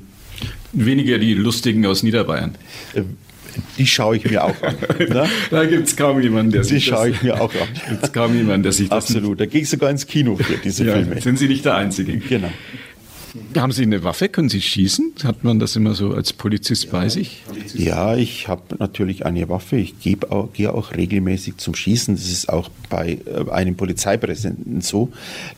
Weniger 0.71 1.17
die 1.17 1.33
Lustigen 1.33 1.85
aus 1.85 2.03
Niederbayern. 2.03 2.55
Äh, 2.93 3.01
die 3.77 3.85
schaue 3.85 4.15
ich 4.15 4.29
mir 4.29 4.45
auch 4.45 4.61
an. 4.63 4.75
Ne? 4.99 5.27
da 5.49 5.65
gibt 5.65 5.87
es 5.87 5.97
kaum 5.97 6.21
jemanden, 6.21 6.53
der 6.53 6.63
sich 6.63 6.85
Die 6.85 6.89
schaue 6.89 7.09
ich 7.09 7.21
mir 7.21 7.41
auch 7.41 7.53
an. 7.53 7.67
Gibt 7.89 8.03
es 8.03 8.13
kaum 8.13 8.35
jemanden, 8.35 8.63
der 8.63 8.71
sich 8.71 8.87
das 8.87 9.05
Absolut, 9.09 9.41
da 9.41 9.45
gehe 9.45 9.61
ich 9.61 9.69
sogar 9.69 9.89
ins 9.89 10.07
Kino 10.07 10.37
für 10.37 10.57
diese 10.57 10.85
ja, 10.85 10.93
Filme. 10.93 11.19
Sind 11.19 11.37
Sie 11.37 11.49
nicht 11.49 11.65
der 11.65 11.75
Einzige? 11.75 12.17
Genau. 12.17 12.51
Haben 13.55 13.71
Sie 13.71 13.83
eine 13.83 14.03
Waffe? 14.03 14.27
Können 14.27 14.49
Sie 14.49 14.61
schießen? 14.61 15.13
Hat 15.23 15.43
man 15.43 15.59
das 15.59 15.75
immer 15.75 15.93
so 15.93 16.13
als 16.13 16.33
Polizist 16.33 16.91
bei 16.91 17.07
sich? 17.07 17.43
Ja, 17.73 18.15
ich 18.15 18.47
habe 18.49 18.75
natürlich 18.79 19.25
eine 19.25 19.47
Waffe. 19.47 19.77
Ich 19.77 19.95
auch, 20.29 20.51
gehe 20.51 20.73
auch 20.73 20.93
regelmäßig 20.93 21.57
zum 21.57 21.73
Schießen. 21.73 22.15
Das 22.15 22.29
ist 22.29 22.49
auch 22.49 22.69
bei 22.89 23.19
äh, 23.25 23.49
einem 23.49 23.75
Polizeipräsidenten 23.75 24.81
so, 24.81 25.11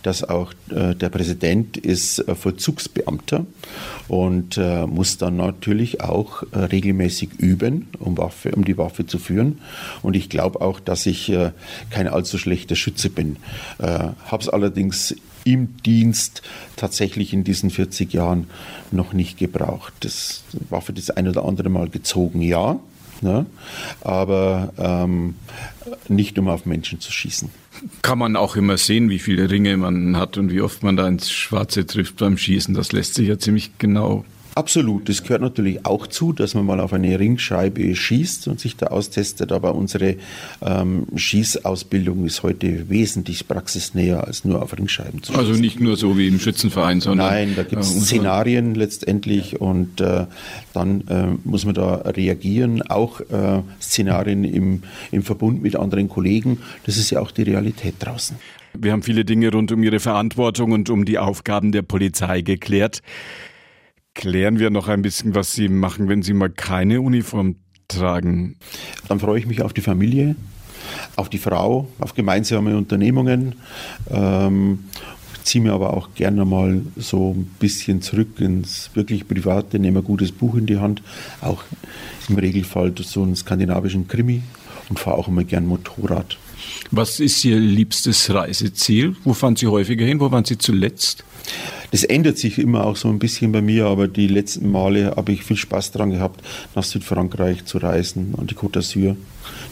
dass 0.03 0.23
auch 0.23 0.53
äh, 0.69 0.93
der 0.93 1.09
Präsident 1.09 1.77
ist 1.77 2.19
äh, 2.19 2.35
Vollzugsbeamter 2.35 3.45
und 4.07 4.57
äh, 4.57 4.85
muss 4.85 5.17
dann 5.17 5.37
natürlich 5.37 6.01
auch 6.01 6.43
äh, 6.51 6.59
regelmäßig 6.59 7.29
üben, 7.39 7.87
um, 7.99 8.17
Waffe, 8.17 8.51
um 8.51 8.65
die 8.65 8.77
Waffe 8.77 9.07
zu 9.07 9.17
führen. 9.17 9.59
Und 10.03 10.15
ich 10.15 10.29
glaube 10.29 10.61
auch, 10.61 10.79
dass 10.79 11.07
ich 11.07 11.29
äh, 11.29 11.51
kein 11.89 12.07
allzu 12.07 12.37
schlechter 12.37 12.75
Schütze 12.75 13.09
bin. 13.09 13.37
habe 13.79 14.41
es 14.41 14.49
allerdings 14.49 15.15
im 15.43 15.77
Dienst 15.83 16.41
tatsächlich 16.75 17.33
in 17.33 17.43
diesen 17.43 17.69
40 17.69 18.13
Jahren 18.13 18.47
noch 18.91 19.13
nicht 19.13 19.37
gebraucht. 19.37 19.93
Das 20.01 20.43
war 20.69 20.81
für 20.81 20.93
das 20.93 21.09
ein 21.09 21.27
oder 21.27 21.45
andere 21.45 21.69
Mal 21.69 21.89
gezogen, 21.89 22.41
ja, 22.41 22.79
ne? 23.21 23.45
aber 24.01 24.73
ähm, 24.77 25.35
nicht 26.07 26.37
um 26.39 26.47
auf 26.47 26.65
Menschen 26.65 26.99
zu 26.99 27.11
schießen. 27.11 27.49
Kann 28.01 28.19
man 28.19 28.35
auch 28.35 28.55
immer 28.55 28.77
sehen, 28.77 29.09
wie 29.09 29.19
viele 29.19 29.49
Ringe 29.49 29.75
man 29.77 30.15
hat 30.15 30.37
und 30.37 30.51
wie 30.51 30.61
oft 30.61 30.83
man 30.83 30.95
da 30.95 31.07
ins 31.07 31.31
Schwarze 31.31 31.85
trifft 31.85 32.17
beim 32.17 32.37
Schießen. 32.37 32.73
Das 32.73 32.91
lässt 32.91 33.15
sich 33.15 33.27
ja 33.27 33.37
ziemlich 33.37 33.71
genau 33.77 34.25
Absolut, 34.55 35.09
das 35.09 35.23
gehört 35.23 35.41
natürlich 35.41 35.85
auch 35.85 36.05
zu, 36.05 36.31
dass 36.31 36.53
man 36.53 36.65
mal 36.65 36.79
auf 36.79 36.93
eine 36.93 37.19
Ringscheibe 37.19 37.95
schießt 37.95 38.47
und 38.47 38.59
sich 38.59 38.75
da 38.75 38.87
austestet, 38.87 39.51
aber 39.51 39.73
unsere 39.73 40.17
ähm, 40.61 41.07
Schießausbildung 41.15 42.25
ist 42.25 42.43
heute 42.43 42.89
wesentlich 42.89 43.47
praxisnäher 43.47 44.27
als 44.27 44.45
nur 44.45 44.61
auf 44.61 44.77
Ringscheiben 44.77 45.23
zu 45.23 45.33
also 45.33 45.45
schießen. 45.45 45.53
Also 45.53 45.61
nicht 45.61 45.79
nur 45.79 45.97
so 45.97 46.17
wie 46.17 46.27
im 46.27 46.39
Schützenverein, 46.39 47.01
sondern... 47.01 47.27
Nein, 47.27 47.53
da 47.55 47.63
gibt 47.63 47.81
es 47.81 47.95
äh, 47.95 47.99
Szenarien 48.01 48.75
letztendlich 48.75 49.59
und 49.59 49.99
äh, 50.01 50.27
dann 50.73 51.07
äh, 51.07 51.27
muss 51.43 51.65
man 51.65 51.73
da 51.73 51.95
reagieren, 51.95 52.83
auch 52.83 53.21
äh, 53.21 53.61
Szenarien 53.81 54.43
im, 54.43 54.83
im 55.11 55.23
Verbund 55.23 55.63
mit 55.63 55.75
anderen 55.75 56.09
Kollegen, 56.09 56.59
das 56.85 56.97
ist 56.97 57.09
ja 57.09 57.21
auch 57.21 57.31
die 57.31 57.43
Realität 57.43 57.95
draußen. 57.99 58.37
Wir 58.75 58.91
haben 58.91 59.03
viele 59.03 59.23
Dinge 59.23 59.51
rund 59.51 59.71
um 59.71 59.83
Ihre 59.83 59.99
Verantwortung 59.99 60.71
und 60.71 60.89
um 60.89 61.05
die 61.05 61.19
Aufgaben 61.19 61.71
der 61.71 61.83
Polizei 61.83 62.41
geklärt. 62.41 63.01
Klären 64.13 64.59
wir 64.59 64.69
noch 64.69 64.87
ein 64.87 65.01
bisschen, 65.01 65.35
was 65.35 65.53
Sie 65.53 65.69
machen, 65.69 66.07
wenn 66.07 66.21
Sie 66.21 66.33
mal 66.33 66.49
keine 66.49 67.01
Uniform 67.01 67.55
tragen. 67.87 68.57
Dann 69.07 69.19
freue 69.19 69.39
ich 69.39 69.45
mich 69.45 69.61
auf 69.61 69.73
die 69.73 69.81
Familie, 69.81 70.35
auf 71.15 71.29
die 71.29 71.39
Frau, 71.39 71.87
auf 71.99 72.13
gemeinsame 72.13 72.77
Unternehmungen. 72.77 73.55
Ähm, 74.09 74.85
ziehe 75.43 75.63
mir 75.63 75.73
aber 75.73 75.93
auch 75.93 76.09
gerne 76.15 76.45
mal 76.45 76.81
so 76.95 77.33
ein 77.33 77.45
bisschen 77.59 78.01
zurück 78.01 78.39
ins 78.39 78.89
wirklich 78.93 79.27
Private, 79.27 79.79
nehme 79.79 79.99
ein 79.99 80.05
gutes 80.05 80.31
Buch 80.31 80.55
in 80.55 80.65
die 80.65 80.77
Hand, 80.77 81.01
auch 81.41 81.63
im 82.29 82.37
Regelfall 82.37 82.93
so 82.97 83.23
einen 83.23 83.35
skandinavischen 83.35 84.07
Krimi 84.07 84.41
und 84.89 84.99
fahre 84.99 85.17
auch 85.17 85.27
immer 85.27 85.43
gern 85.43 85.65
Motorrad. 85.65 86.37
Was 86.91 87.19
ist 87.19 87.43
Ihr 87.43 87.59
liebstes 87.59 88.33
Reiseziel? 88.33 89.15
Wo 89.23 89.33
fahren 89.33 89.55
Sie 89.55 89.67
häufiger 89.67 90.05
hin? 90.05 90.19
Wo 90.19 90.31
waren 90.31 90.45
Sie 90.45 90.57
zuletzt? 90.57 91.23
Das 91.93 92.03
ändert 92.03 92.39
sich 92.39 92.57
immer 92.57 92.87
auch 92.87 92.95
so 92.95 93.07
ein 93.07 93.19
bisschen 93.19 93.51
bei 93.51 93.61
mir, 93.61 93.85
aber 93.85 94.07
die 94.07 94.25
letzten 94.25 94.71
Male 94.71 95.13
habe 95.15 95.31
ich 95.31 95.43
viel 95.43 95.57
Spaß 95.57 95.91
daran 95.91 96.09
gehabt, 96.09 96.41
nach 96.73 96.83
Südfrankreich 96.83 97.65
zu 97.65 97.77
reisen, 97.77 98.33
an 98.35 98.47
die 98.47 98.55
Côte 98.55 98.79
d'Azur. 98.79 99.15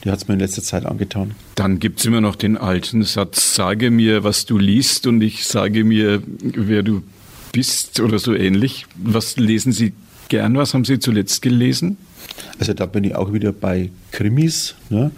Die 0.04 0.12
hat 0.12 0.20
es 0.20 0.28
mir 0.28 0.36
in 0.36 0.40
letzter 0.40 0.62
Zeit 0.62 0.86
angetan. 0.86 1.32
Dann 1.56 1.80
gibt 1.80 2.00
es 2.00 2.06
immer 2.06 2.22
noch 2.22 2.36
den 2.36 2.58
alten 2.58 3.02
Satz, 3.02 3.56
sage 3.56 3.90
mir, 3.90 4.24
was 4.24 4.46
du 4.46 4.60
liest 4.60 5.08
und 5.08 5.20
ich 5.24 5.46
sage 5.46 5.84
mir, 5.84 6.22
wer 6.44 6.84
du 6.84 7.02
bist 7.54 8.00
oder 8.00 8.20
so 8.20 8.36
ähnlich. 8.36 8.86
Was 8.98 9.38
lesen 9.38 9.72
Sie 9.72 9.94
gern? 10.30 10.56
Was 10.58 10.76
haben 10.76 10.86
Sie 10.86 11.00
zuletzt 11.00 11.42
gelesen? 11.42 11.98
Also 12.60 12.74
da 12.74 12.86
bin 12.86 13.04
ich 13.04 13.16
auch 13.16 13.34
wieder 13.34 13.52
bei 13.52 13.90
Krimis. 14.12 14.76
Ne? 14.92 15.10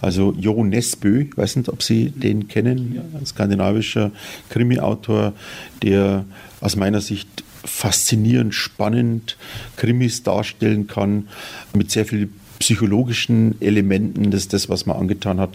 Also 0.00 0.34
Jo 0.36 0.64
Nesbø, 0.64 1.20
ich 1.20 1.36
weiß 1.36 1.54
nicht, 1.54 1.68
ob 1.68 1.84
Sie 1.84 2.10
den 2.10 2.48
kennen, 2.48 3.00
ein 3.16 3.26
skandinavischer 3.26 4.10
Krimi-Autor, 4.48 5.34
der 5.82 6.24
aus 6.60 6.76
meiner 6.76 7.00
Sicht 7.00 7.28
faszinierend, 7.64 8.54
spannend 8.54 9.36
Krimis 9.76 10.22
darstellen 10.22 10.86
kann, 10.86 11.28
mit 11.74 11.90
sehr 11.90 12.06
vielen 12.06 12.32
psychologischen 12.58 13.60
Elementen. 13.60 14.30
Das 14.30 14.42
ist 14.42 14.52
das, 14.52 14.68
was 14.68 14.86
man 14.86 14.96
angetan 14.96 15.40
hat. 15.40 15.50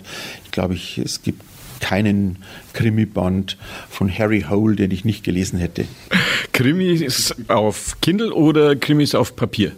Ich 0.45 0.51
glaube, 0.51 0.73
ich, 0.75 0.97
es 0.97 1.21
gibt 1.21 1.41
keinen 1.79 2.37
Krimi-Band 2.73 3.57
von 3.89 4.09
Harry 4.09 4.45
Hole, 4.49 4.75
den 4.75 4.91
ich 4.91 5.03
nicht 5.03 5.23
gelesen 5.23 5.59
hätte. 5.59 5.85
Krimis 6.53 7.35
auf 7.49 7.97
Kindle 8.01 8.33
oder 8.33 8.75
Krimis 8.75 9.15
auf 9.15 9.35
Papier? 9.35 9.73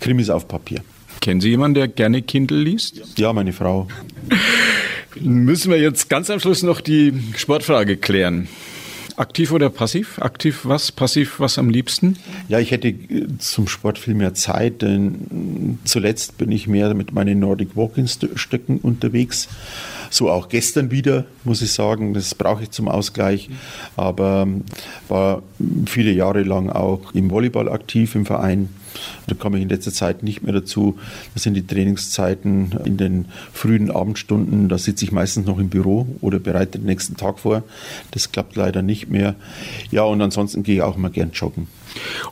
Krimis 0.00 0.30
auf 0.30 0.48
Papier. 0.48 0.82
Kennen 1.20 1.42
Sie 1.42 1.50
jemanden, 1.50 1.74
der 1.74 1.88
gerne 1.88 2.22
Kindle 2.22 2.62
liest? 2.62 3.18
Ja, 3.18 3.34
meine 3.34 3.52
Frau. 3.52 3.88
Müssen 5.20 5.70
wir 5.70 5.78
jetzt 5.78 6.08
ganz 6.08 6.30
am 6.30 6.40
Schluss 6.40 6.62
noch 6.62 6.80
die 6.80 7.12
Sportfrage 7.36 7.98
klären. 7.98 8.48
Aktiv 9.20 9.52
oder 9.52 9.68
passiv? 9.68 10.18
Aktiv 10.18 10.60
was, 10.64 10.92
passiv 10.92 11.40
was 11.40 11.58
am 11.58 11.68
liebsten? 11.68 12.16
Ja, 12.48 12.58
ich 12.58 12.70
hätte 12.70 12.88
äh, 12.88 13.26
zum 13.38 13.68
Sport 13.68 13.98
viel 13.98 14.14
mehr 14.14 14.32
Zeit, 14.32 14.80
denn 14.80 15.78
zuletzt 15.84 16.38
bin 16.38 16.50
ich 16.50 16.66
mehr 16.66 16.94
mit 16.94 17.12
meinen 17.12 17.38
Nordic 17.38 17.76
Walking 17.76 18.08
Stöcken 18.08 18.78
unterwegs. 18.78 19.48
So 20.10 20.28
auch 20.30 20.48
gestern 20.48 20.90
wieder, 20.90 21.24
muss 21.44 21.62
ich 21.62 21.72
sagen, 21.72 22.14
das 22.14 22.34
brauche 22.34 22.64
ich 22.64 22.70
zum 22.70 22.88
Ausgleich. 22.88 23.48
Aber 23.96 24.42
ähm, 24.42 24.64
war 25.08 25.42
viele 25.86 26.10
Jahre 26.10 26.42
lang 26.42 26.68
auch 26.68 27.14
im 27.14 27.30
Volleyball 27.30 27.68
aktiv 27.70 28.14
im 28.14 28.26
Verein 28.26 28.68
da 29.26 29.34
komme 29.34 29.58
ich 29.58 29.62
in 29.62 29.68
letzter 29.68 29.92
Zeit 29.92 30.22
nicht 30.22 30.42
mehr 30.42 30.52
dazu. 30.52 30.98
Das 31.34 31.42
sind 31.42 31.54
die 31.54 31.66
Trainingszeiten 31.66 32.74
in 32.84 32.96
den 32.96 33.26
frühen 33.52 33.90
Abendstunden. 33.90 34.68
Da 34.68 34.78
sitze 34.78 35.04
ich 35.04 35.12
meistens 35.12 35.46
noch 35.46 35.58
im 35.58 35.68
Büro 35.68 36.06
oder 36.20 36.38
bereite 36.38 36.78
den 36.78 36.86
nächsten 36.86 37.16
Tag 37.16 37.38
vor. 37.38 37.62
Das 38.10 38.32
klappt 38.32 38.56
leider 38.56 38.82
nicht 38.82 39.08
mehr. 39.08 39.36
Ja, 39.90 40.02
und 40.02 40.20
ansonsten 40.20 40.62
gehe 40.62 40.76
ich 40.76 40.82
auch 40.82 40.96
immer 40.96 41.10
gern 41.10 41.30
joggen. 41.32 41.68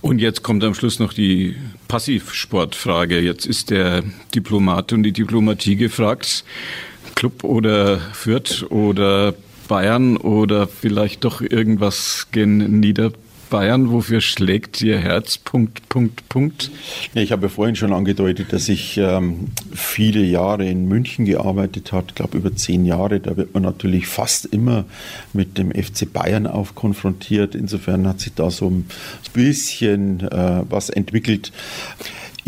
Und 0.00 0.20
jetzt 0.20 0.42
kommt 0.42 0.62
am 0.62 0.74
Schluss 0.74 0.98
noch 0.98 1.12
die 1.12 1.56
Passivsportfrage. 1.88 3.20
Jetzt 3.20 3.46
ist 3.46 3.70
der 3.70 4.02
Diplomat 4.34 4.92
und 4.92 5.02
die 5.02 5.12
Diplomatie 5.12 5.76
gefragt. 5.76 6.44
Club 7.18 7.42
oder 7.42 7.98
Fürth 7.98 8.70
oder 8.70 9.34
Bayern 9.66 10.16
oder 10.16 10.68
vielleicht 10.68 11.24
doch 11.24 11.40
irgendwas 11.40 12.28
gen 12.30 12.78
Niederbayern 12.78 13.28
Bayern, 13.48 13.90
wofür 13.90 14.20
schlägt 14.20 14.82
Ihr 14.82 14.98
Herz? 14.98 15.38
Punkt, 15.38 15.88
Punkt, 15.88 16.28
Punkt. 16.28 16.70
Ja, 17.14 17.22
ich 17.22 17.32
habe 17.32 17.48
vorhin 17.48 17.76
schon 17.76 17.92
angedeutet, 17.92 18.52
dass 18.52 18.68
ich 18.68 18.98
ähm, 18.98 19.48
viele 19.74 20.22
Jahre 20.22 20.66
in 20.66 20.86
München 20.86 21.24
gearbeitet 21.24 21.92
habe, 21.92 22.06
ich 22.08 22.14
glaube 22.14 22.36
über 22.38 22.54
zehn 22.54 22.84
Jahre. 22.84 23.20
Da 23.20 23.36
wird 23.36 23.54
man 23.54 23.62
natürlich 23.62 24.06
fast 24.06 24.46
immer 24.46 24.84
mit 25.32 25.58
dem 25.58 25.72
FC 25.72 26.12
Bayern 26.12 26.46
auch 26.46 26.74
konfrontiert. 26.74 27.54
Insofern 27.54 28.06
hat 28.06 28.20
sich 28.20 28.34
da 28.34 28.50
so 28.50 28.68
ein 28.68 28.86
bisschen 29.32 30.20
äh, 30.28 30.62
was 30.68 30.90
entwickelt. 30.90 31.52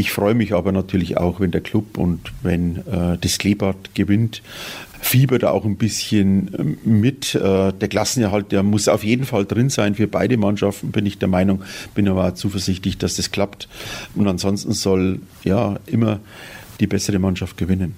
Ich 0.01 0.13
freue 0.13 0.33
mich 0.35 0.55
aber 0.55 0.73
natürlich 0.73 1.19
auch, 1.19 1.41
wenn 1.41 1.51
der 1.51 1.61
Club 1.61 1.99
und 1.99 2.33
wenn 2.43 2.77
äh, 2.87 3.19
das 3.21 3.37
Kleebad 3.37 3.95
gewinnt 3.95 4.41
fieber 5.03 5.39
da 5.39 5.51
auch 5.51 5.67
ein 5.67 5.77
bisschen 5.77 6.51
ähm, 6.59 6.79
mit. 7.01 7.35
Äh, 7.35 7.75
der 7.75 7.89
Klassenerhalt, 7.89 8.51
der 8.51 8.63
muss 8.63 8.89
auf 8.89 9.05
jeden 9.05 9.27
Fall 9.27 9.45
drin 9.45 9.69
sein 9.69 9.95
für 9.95 10.09
beide 10.09 10.39
Mannschaften, 10.39 10.91
bin 10.91 11.05
ich 11.05 11.19
der 11.19 11.29
Meinung. 11.29 11.63
Bin 11.95 12.09
aber 12.09 12.35
zuversichtlich, 12.35 12.97
dass 12.97 13.17
das 13.17 13.31
klappt. 13.31 13.69
Und 14.15 14.27
ansonsten 14.27 14.73
soll 14.73 15.21
ja 15.45 15.79
immer 15.85 16.21
die 16.81 16.87
bessere 16.87 17.19
Mannschaft 17.19 17.59
gewinnen. 17.59 17.95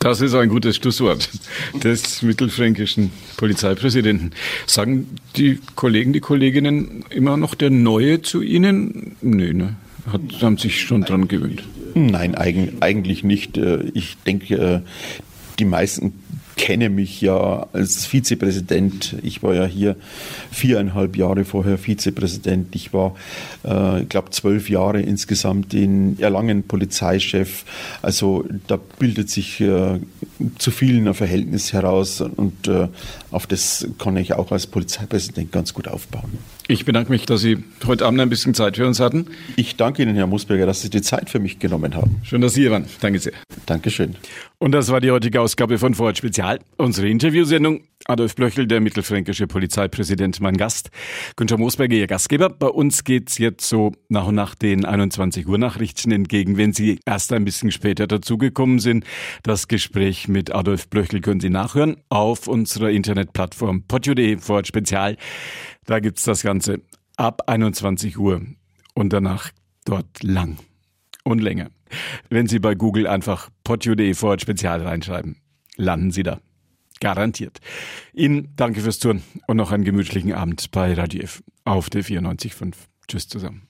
Das 0.00 0.22
ist 0.22 0.34
ein 0.34 0.48
gutes 0.48 0.76
Schlusswort 0.76 1.28
des 1.84 2.22
mittelfränkischen 2.22 3.10
Polizeipräsidenten. 3.36 4.30
Sagen 4.66 5.08
die 5.36 5.60
Kollegen, 5.74 6.14
die 6.14 6.20
Kolleginnen 6.20 7.04
immer 7.10 7.36
noch 7.36 7.54
der 7.54 7.68
Neue 7.68 8.22
zu 8.22 8.40
Ihnen? 8.40 9.16
Nö, 9.20 9.52
ne? 9.52 9.76
Hat, 10.06 10.20
haben 10.42 10.58
sich 10.58 10.80
schon 10.80 11.02
dran 11.02 11.28
gewöhnt. 11.28 11.62
Nein, 11.94 12.34
eigentlich 12.34 13.24
nicht. 13.24 13.56
Äh, 13.56 13.84
ich 13.94 14.16
denke, 14.26 14.56
äh, 14.56 14.80
die 15.58 15.64
meisten 15.64 16.12
kenne 16.56 16.88
mich 16.88 17.20
ja 17.20 17.66
als 17.72 18.06
Vizepräsident. 18.06 19.16
Ich 19.22 19.42
war 19.42 19.54
ja 19.54 19.64
hier 19.64 19.96
viereinhalb 20.50 21.16
Jahre 21.16 21.44
vorher 21.44 21.78
Vizepräsident. 21.78 22.74
Ich 22.74 22.92
war, 22.92 23.14
äh, 23.64 24.02
ich 24.02 24.08
glaube, 24.08 24.30
zwölf 24.30 24.68
Jahre 24.70 25.00
insgesamt 25.00 25.74
in 25.74 26.18
Erlangen 26.18 26.62
Polizeichef. 26.62 27.64
Also 28.02 28.44
da 28.66 28.78
bildet 28.98 29.30
sich 29.30 29.60
äh, 29.60 30.00
zu 30.58 30.70
vielen 30.70 31.08
ein 31.08 31.14
Verhältnis 31.14 31.72
heraus 31.72 32.20
und 32.20 32.68
äh, 32.68 32.88
auf 33.30 33.46
das 33.46 33.86
kann 33.98 34.16
ich 34.16 34.34
auch 34.34 34.52
als 34.52 34.66
Polizeipräsident 34.66 35.52
ganz 35.52 35.74
gut 35.74 35.88
aufbauen. 35.88 36.38
Ich 36.66 36.86
bedanke 36.86 37.10
mich, 37.10 37.26
dass 37.26 37.42
Sie 37.42 37.62
heute 37.86 38.06
Abend 38.06 38.20
ein 38.20 38.30
bisschen 38.30 38.54
Zeit 38.54 38.76
für 38.76 38.86
uns 38.86 38.98
hatten. 38.98 39.26
Ich 39.56 39.76
danke 39.76 40.02
Ihnen, 40.02 40.14
Herr 40.14 40.26
Musberger, 40.26 40.64
dass 40.64 40.80
Sie 40.80 40.88
die 40.88 41.02
Zeit 41.02 41.28
für 41.28 41.38
mich 41.38 41.58
genommen 41.58 41.94
haben. 41.94 42.20
Schön, 42.22 42.40
dass 42.40 42.54
Sie 42.54 42.62
hier 42.62 42.70
waren. 42.70 42.86
Danke 43.00 43.18
sehr. 43.18 43.34
Dankeschön. 43.66 44.16
Und 44.58 44.72
das 44.72 44.90
war 44.90 45.00
die 45.02 45.10
heutige 45.10 45.42
Ausgabe 45.42 45.76
von 45.78 45.94
Vorort 45.94 46.16
Spezial, 46.16 46.43
unsere 46.76 47.08
Interviewsendung. 47.08 47.84
Adolf 48.06 48.34
Blöchel, 48.34 48.66
der 48.66 48.80
mittelfränkische 48.80 49.46
Polizeipräsident, 49.46 50.38
mein 50.40 50.58
Gast. 50.58 50.90
Günther 51.36 51.56
Moosberger, 51.56 51.96
Ihr 51.96 52.06
Gastgeber. 52.06 52.50
Bei 52.50 52.66
uns 52.66 53.04
geht's 53.04 53.38
jetzt 53.38 53.66
so 53.66 53.92
nach 54.10 54.26
und 54.26 54.34
nach 54.34 54.54
den 54.54 54.84
21 54.84 55.48
Uhr 55.48 55.56
Nachrichten 55.56 56.12
entgegen. 56.12 56.58
Wenn 56.58 56.74
Sie 56.74 57.00
erst 57.06 57.32
ein 57.32 57.46
bisschen 57.46 57.72
später 57.72 58.06
dazugekommen 58.06 58.78
sind, 58.78 59.04
das 59.42 59.68
Gespräch 59.68 60.28
mit 60.28 60.54
Adolf 60.54 60.88
Blöchel 60.88 61.22
können 61.22 61.40
Sie 61.40 61.48
nachhören 61.48 61.96
auf 62.10 62.46
unserer 62.46 62.90
Internetplattform 62.90 63.84
podio.de 63.88 64.36
Vorort 64.36 64.66
Spezial. 64.66 65.16
Da 65.86 66.00
gibt's 66.00 66.24
das 66.24 66.42
Ganze 66.42 66.82
ab 67.16 67.48
21 67.48 68.18
Uhr 68.18 68.42
und 68.94 69.14
danach 69.14 69.50
dort 69.86 70.22
lang 70.22 70.58
und 71.22 71.40
länger. 71.40 71.70
Wenn 72.28 72.48
Sie 72.48 72.58
bei 72.58 72.74
Google 72.74 73.06
einfach 73.06 73.48
podio.de 73.64 74.12
Vorort 74.12 74.42
Spezial 74.42 74.82
reinschreiben, 74.82 75.36
landen 75.76 76.10
Sie 76.10 76.22
da. 76.22 76.40
Garantiert. 77.00 77.60
Ihnen 78.12 78.52
danke 78.56 78.80
fürs 78.80 78.98
Touren 78.98 79.22
und 79.46 79.56
noch 79.56 79.72
einen 79.72 79.84
gemütlichen 79.84 80.32
Abend 80.32 80.70
bei 80.70 80.94
Radio 80.94 81.22
F 81.22 81.42
auf 81.64 81.90
der 81.90 82.04
94.5. 82.04 82.74
Tschüss 83.08 83.28
zusammen. 83.28 83.66